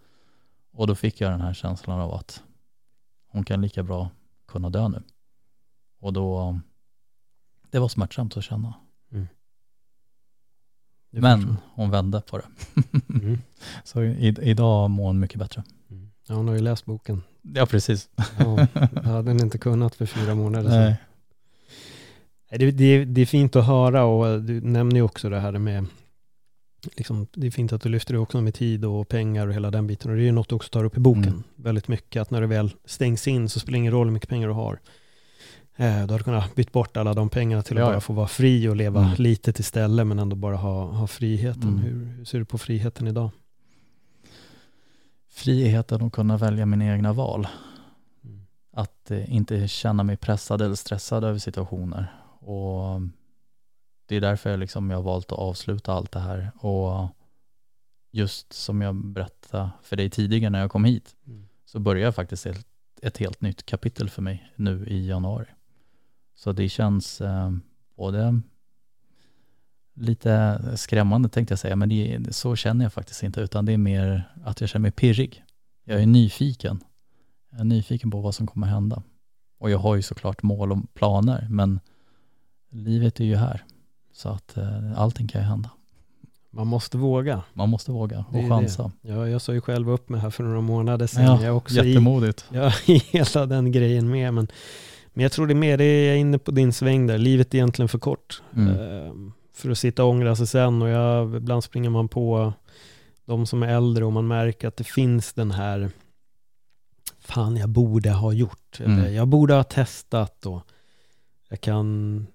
[0.72, 2.44] Och då fick jag den här känslan av att
[3.32, 4.10] hon kan lika bra
[4.48, 5.04] kunna dö nu.
[6.00, 6.60] Och då,
[7.70, 8.74] det var smärtsamt att känna.
[11.12, 12.46] Det Men förstår hon vände på det.
[13.10, 13.38] Mm.
[13.84, 15.64] Så i, idag mår hon mycket bättre.
[15.90, 16.12] Mm.
[16.28, 17.24] Ja, hon har ju läst boken.
[17.42, 18.10] Ja, precis.
[18.38, 20.94] Ja, det hade den inte kunnat för fyra månader sedan.
[22.52, 25.52] Nej, Det, det, det är fint att höra och du nämner ju också det här
[25.52, 25.86] med
[26.98, 29.72] Liksom, det är fint att du lyfter det också med tid och pengar och hela
[29.72, 30.12] den biten.
[30.12, 31.44] Och det är ju något du också tar upp i boken Mm.
[31.56, 32.22] väldigt mycket.
[32.22, 34.54] Att när det väl stängs in så spelar det ingen roll hur mycket pengar du
[34.54, 34.80] har.
[35.76, 38.28] Eh, du hade kunnat byta bort alla de pengarna till att Ja, bara få vara
[38.28, 39.16] fri och leva Mm.
[39.18, 41.64] litet istället men ändå bara ha, ha friheten.
[41.70, 41.78] Mm.
[41.80, 43.30] Hur, hur ser du på friheten idag?
[45.30, 47.48] Friheten att kunna välja mina egna val.
[48.24, 48.42] Mm.
[48.74, 52.14] Att eh, inte känna mig pressad eller stressad över situationer.
[52.40, 53.02] Och
[54.12, 56.52] det är därför jag, liksom, jag har valt att avsluta allt det här.
[56.56, 57.10] Och
[58.12, 61.48] just som jag berättade för dig tidigare när jag kom hit, Mm.
[61.66, 62.66] så börjar faktiskt ett,
[63.02, 65.46] ett helt nytt kapitel för mig nu i januari.
[66.36, 67.52] Så det känns eh,
[67.98, 68.42] både
[69.94, 73.78] lite skrämmande tänkte jag säga, men det, så känner jag faktiskt inte, utan det är
[73.78, 75.44] mer att jag känner mig pirrig.
[75.84, 76.84] Jag är nyfiken.
[77.52, 79.04] Jag är nyfiken på vad som kommer hända.
[79.60, 81.80] Och jag har ju såklart mål och planer, men
[82.70, 83.66] livet är ju här.
[84.14, 85.70] Så att eh, allting kan ju hända.
[86.54, 87.44] Man måste våga.
[87.54, 88.50] Man måste våga och det.
[88.50, 88.92] chansa.
[89.02, 91.24] Ja, jag sa ju själv upp mig här för några månader sedan.
[91.24, 92.46] Ja, jag också i, jättemodigt.
[92.52, 94.34] Ja, hela den grejen med.
[94.34, 94.48] Men,
[95.14, 97.18] men jag tror det är mer, det är jag är inne på din sväng där.
[97.18, 98.42] Livet är egentligen för kort.
[98.56, 98.78] Mm.
[98.80, 100.82] Ehm, för att sitta och ångra sig sen.
[100.82, 102.54] Och jag, ibland springer man på
[103.26, 105.90] de som är äldre och man märker att det finns den här
[107.20, 108.80] fan jag borde ha gjort.
[108.80, 109.14] Eller Mm.
[109.14, 110.62] jag borde ha testat och
[111.50, 112.28] jag kan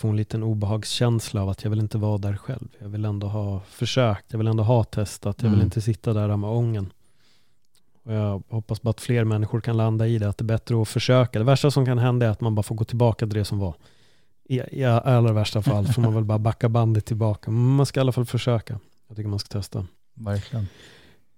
[0.00, 2.68] få en liten obehagskänsla av att jag vill inte vara där själv.
[2.80, 5.64] Jag vill ändå ha försökt, jag vill ändå ha testat, jag vill Mm.
[5.64, 6.92] inte sitta där med ången.
[8.04, 10.82] Och jag hoppas bara att fler människor kan landa i det, att det är bättre
[10.82, 11.38] att försöka.
[11.38, 13.58] Det värsta som kan hända är att man bara får gå tillbaka till det som
[13.58, 13.74] var.
[14.44, 17.50] I, i allra värsta fall får man väl bara backa bandet tillbaka.
[17.50, 18.78] Men man ska i alla fall försöka.
[19.08, 19.86] Jag tycker man ska testa.
[20.14, 20.66] Verkligen.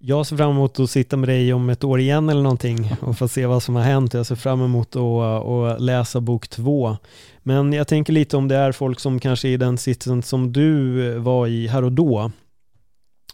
[0.04, 3.18] Jag ser fram emot att sitta med dig om ett år igen eller någonting och
[3.18, 4.14] få se vad som har hänt.
[4.14, 6.96] Jag ser fram emot att, att läsa bok två.
[7.42, 10.52] Men jag tänker lite om det är folk som kanske är i den sitsen som
[10.52, 12.30] du var i här och då.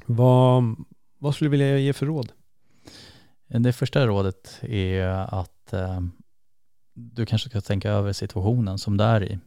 [0.06, 0.76] Vad,
[1.18, 2.32] vad skulle du vilja ge för råd?
[3.48, 5.06] Det första rådet är
[5.40, 6.00] att eh,
[6.94, 9.38] du kanske ska tänka över situationen som du är i.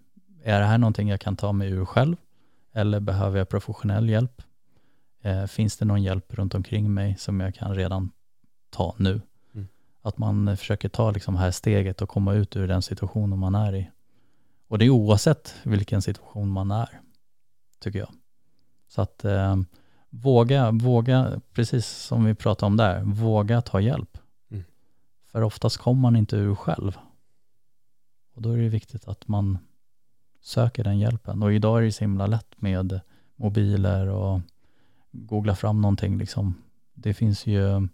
[0.44, 2.16] Är det här någonting jag kan ta mig ur själv?
[2.74, 4.42] Eller behöver jag professionell hjälp?
[5.22, 8.12] Eh, finns det någon hjälp runt omkring mig som jag kan redan
[8.70, 9.22] ta nu?
[9.54, 9.68] Mm.
[10.02, 13.56] Att man eh, försöker ta liksom här steget och komma ut ur den situationen man
[13.56, 13.90] är i.
[14.68, 17.00] Och det är oavsett vilken situation man är,
[17.80, 18.10] tycker jag.
[18.88, 19.56] Så att eh,
[20.10, 24.18] våga, våga, precis som vi pratade om där, våga ta hjälp.
[24.52, 24.64] Mm.
[25.28, 26.98] För oftast kommer man inte ur själv.
[28.36, 29.58] Och då är det viktigt att man
[30.42, 31.44] söker den hjälpen.
[31.44, 33.00] Och idag är det så himla lätt med
[33.36, 34.42] mobiler och
[35.12, 36.56] googla fram någonting liksom.
[36.94, 37.88] Det finns ju,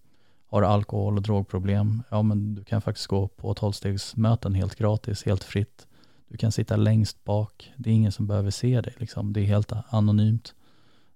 [0.47, 5.25] har du alkohol och drogproblem, ja men du kan faktiskt gå på tolvstegsmöten helt gratis,
[5.25, 5.87] helt fritt.
[6.27, 9.33] Du kan sitta längst bak, det är ingen som behöver se dig liksom.
[9.33, 10.53] Det är helt anonymt.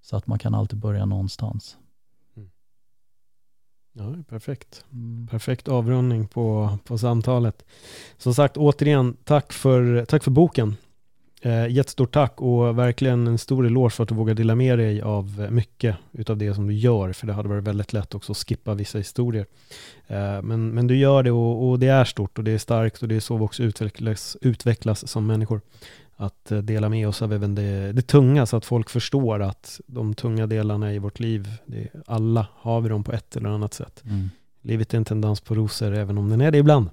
[0.01, 1.77] Så att man kan alltid börja någonstans.
[3.93, 4.85] Ja, perfekt.
[4.91, 5.27] Mm.
[5.27, 7.65] Perfekt avrundning på, på samtalet.
[8.17, 10.75] Som sagt, återigen, tack för, tack för boken.
[11.43, 15.01] Eh, jättestort tack och verkligen en stor eloge för att du vågar dela med dig
[15.01, 18.37] av mycket utav det som du gör, för det hade varit väldigt lätt också att
[18.37, 19.45] skippa vissa historier.
[20.07, 23.01] Eh, men, men du gör det och, och det är stort och det är starkt
[23.01, 25.61] och det är så vi också utvecklas, utvecklas som människor.
[26.15, 29.81] Att eh, dela med oss av även det, det tunga så att folk förstår att
[29.85, 33.73] de tunga delarna i vårt liv, det, alla har vi dem på ett eller annat
[33.73, 34.03] sätt.
[34.05, 34.29] Mm.
[34.61, 36.89] Livet är inte en dans på rosor, även om den är det ibland.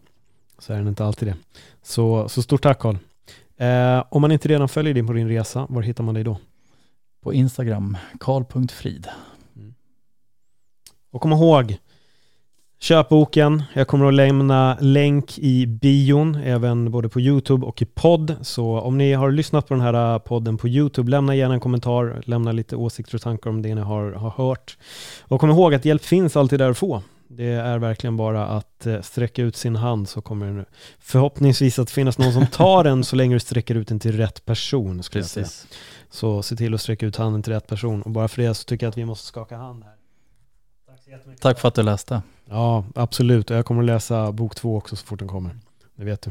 [0.58, 1.36] Så är den inte alltid det.
[1.82, 2.96] Så, så stort tack Karl.
[3.58, 6.36] Eh, om man inte redan följer dig på din resa, var hittar man dig då?
[7.22, 9.08] På Instagram, karl.frid.
[11.10, 11.76] Och kom ihåg,
[12.80, 13.62] köp boken.
[13.72, 18.36] Jag kommer att lämna länk i bion, även både på YouTube och i podd.
[18.42, 22.22] Så om ni har lyssnat på den här podden på YouTube, lämna gärna en kommentar,
[22.24, 24.78] lämna lite åsikter och tankar om det ni har, har hört.
[25.22, 27.02] Och kom ihåg att hjälp finns alltid där att få.
[27.30, 30.64] Det är verkligen bara att eh, sträcka ut sin hand så kommer det
[30.98, 34.44] förhoppningsvis att finnas någon som tar den så länge du sträcker ut den till rätt
[34.44, 35.02] person.
[35.02, 35.44] Skulle jag säga.
[35.44, 35.66] Precis.
[36.10, 38.02] Så se till att sträcka ut handen till rätt person.
[38.02, 39.94] Och bara för det så tycker jag att vi måste skaka hand här.
[40.86, 41.42] Tack så jättemycket.
[41.42, 42.22] Tack för att du läste.
[42.44, 43.50] Ja, absolut.
[43.50, 45.58] Och jag kommer att läsa bok två också så fort den kommer.
[45.96, 46.30] Det vet du.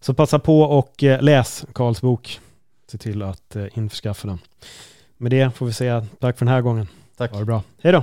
[0.00, 2.40] Så passa på och eh, läs Karls bok.
[2.90, 4.38] Se till att eh, införskaffa den.
[5.16, 6.88] Med det får vi säga tack för den här gången.
[7.16, 7.32] Tack.
[7.32, 7.62] Ha det bra.
[7.82, 8.02] Hej då!